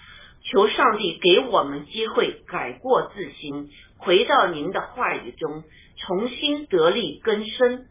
[0.43, 5.64] 求上帝给我们机会改过自新，回到您的话语中，
[5.97, 7.86] 重新得力更生。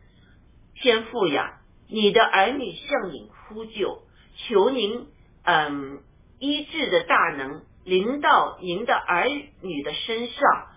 [0.75, 1.59] 天父呀，
[1.89, 4.03] 你的儿女向你呼救，
[4.37, 5.07] 求您
[5.43, 5.99] 嗯
[6.39, 9.27] 医治的大能临到您的儿
[9.61, 10.67] 女的身上，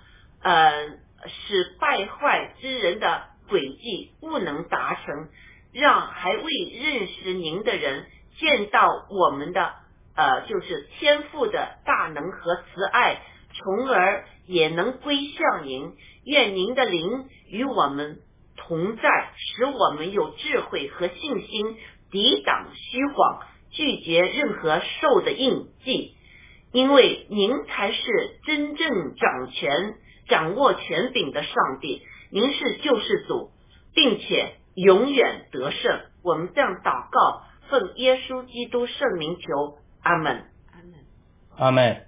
[0.42, 0.88] 呃，
[1.26, 5.28] 使败坏之人的诡计不能达成，
[5.72, 6.44] 让还未
[6.82, 8.06] 认识您的人
[8.38, 9.74] 见到我们的
[10.14, 13.22] 呃，就是天赋的大能和慈爱，
[13.52, 15.92] 从而也能归向您。
[16.24, 18.18] 愿您的灵与我们
[18.56, 21.76] 同在，使我们有智慧和信心，
[22.10, 26.14] 抵挡虚谎，拒绝任何兽的印记。
[26.70, 28.02] 因为您才是
[28.44, 29.94] 真正掌权、
[30.28, 33.50] 掌握权柄的上帝，您是救世主，
[33.94, 36.00] 并且永远得胜。
[36.22, 40.44] 我们这样祷告，奉耶稣基督圣名求，阿门。
[40.72, 40.94] 阿门。
[41.56, 42.06] 阿门。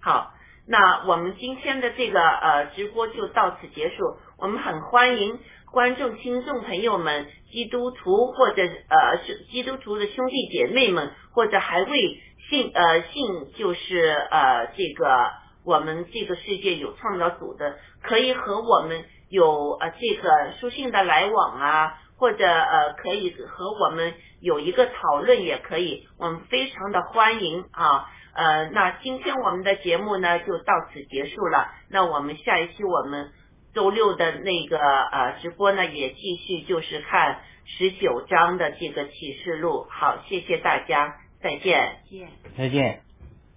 [0.00, 0.34] 好，
[0.66, 3.94] 那我们今天的这个呃直播就到此结束。
[4.36, 5.38] 我们很欢迎
[5.70, 15.30] 观众、听众朋友们、基督徒或者呃是基督徒的兄弟姐妹们，或者还未信呃信就是呃这个
[15.64, 28.10] 我们这个世界有创造主的，可以和我们有呃这个书信的来往啊，或者呃可以和我们有一个讨论也可以，我们非常的欢迎啊。
[28.34, 31.70] 呃，那今天我们的节目呢就到此结束了。
[31.90, 33.30] 那我们下一期我们
[33.74, 39.86] 周六的那个呃直播呢也继续就是看十九章的这个启示录。
[39.90, 41.96] 好，谢谢大家，再见。
[42.04, 42.28] 再见。
[42.56, 43.02] 再见。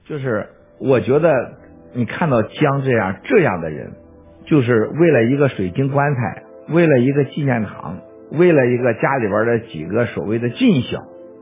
[0.04, 1.30] 就是我觉得
[1.96, 3.94] 你看到江这样这样的人，
[4.46, 6.44] 就是为了一个水晶棺材，
[6.74, 8.00] 为了一个纪念堂，
[8.32, 11.00] 为了一个家里边的几个所谓的尽孝，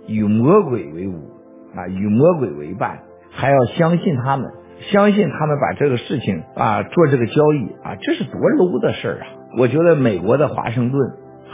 [0.08, 1.32] 与魔鬼为伍
[1.76, 3.00] 啊，与魔鬼为伴，
[3.32, 4.52] 还要相信他们，
[4.92, 9.28] 相信他们把这个事情啊做这个交易啊，这是多 low 的事儿啊！
[9.58, 11.00] 我觉得美国的华盛顿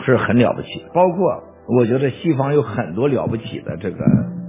[0.05, 3.97] 是很了不起，包括我觉得西方有很多了不起的这个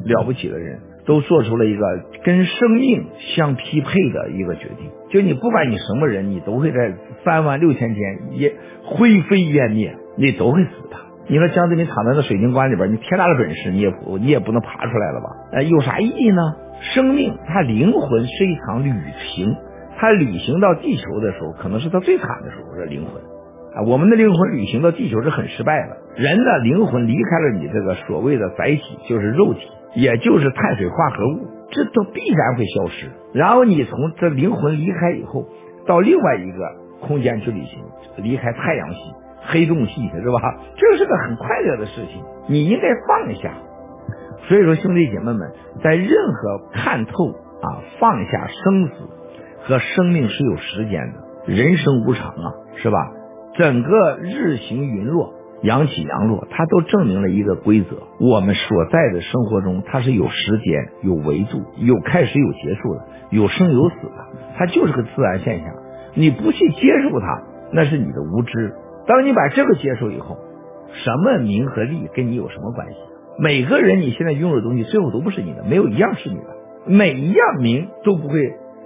[0.05, 1.85] 了不起的人，都做出了一个
[2.25, 4.91] 跟生命相匹配的一个决定。
[5.11, 6.95] 就你不管你什么人，你都会在
[7.25, 8.55] 三万六千天也
[8.85, 10.97] 灰飞烟灭，你都会死的。
[11.29, 15.27] 你说江泽民躺在那水晶棺里边，你天大的本事，你也你也不能爬出来了吧？
[15.53, 16.43] 呃，有啥意义呢？
[16.95, 18.93] 生命，它灵魂是一场旅
[19.35, 19.55] 行，
[19.97, 22.77] 它旅行到地球的时候，可能是它最惨的时候。
[22.77, 23.23] 这灵魂
[23.75, 25.97] 啊，我们的灵魂旅行到地球是很失败的。
[26.17, 29.61] 人的灵魂离开了你这个所谓的载体，就是肉体，
[29.95, 33.11] 也就是碳水化合物，这都必然会消失。
[33.33, 35.47] 然后你从这灵魂离开以后，
[35.87, 37.83] 到另外一个空间去旅行，
[38.17, 39.01] 离开太阳系、
[39.43, 40.59] 黑洞系，是吧？
[40.77, 43.53] 这是个很快乐的事情，你应该放下。
[44.49, 45.53] 所以说，兄弟姐妹们，
[45.83, 48.95] 在任何看透啊，放下生死
[49.65, 53.13] 和生命是有时间的，人生无常啊，是吧？
[53.55, 64.27] 整个日行云落，阳起阳落，它都证明了一个规则：我们所在的生活中，它是有时间、有维度、有开始、有结束的，有生有死的，
[64.57, 65.69] 它就是个自然现象。
[66.15, 67.43] 你不去接受它，
[67.73, 68.75] 那是你的无知。
[69.07, 70.39] 当你把这个接受以后，
[70.93, 72.97] 什么名和利跟你有什么关系？
[73.39, 76.45] 每个人你现在拥有的东西，最后都不是你的，没有一样是你的。
[76.87, 78.35] 每一样名都不会，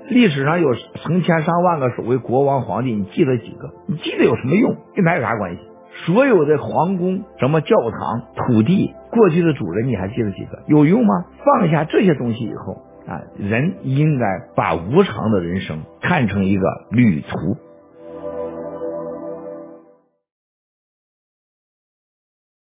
[0.08, 3.70] 历史上有成千上万个所谓国王、皇帝，你记得几个？
[3.86, 4.76] 你记得有什么用？
[4.94, 5.60] 跟他有啥关系？
[6.06, 10.62] 所有的皇宫、什么教堂、土地，过去的主人，你还记得几个？
[10.66, 11.24] 有用吗？
[11.44, 14.26] 放下这些东西以后啊，人应该
[14.56, 17.56] 把无常的人生看成一个旅途。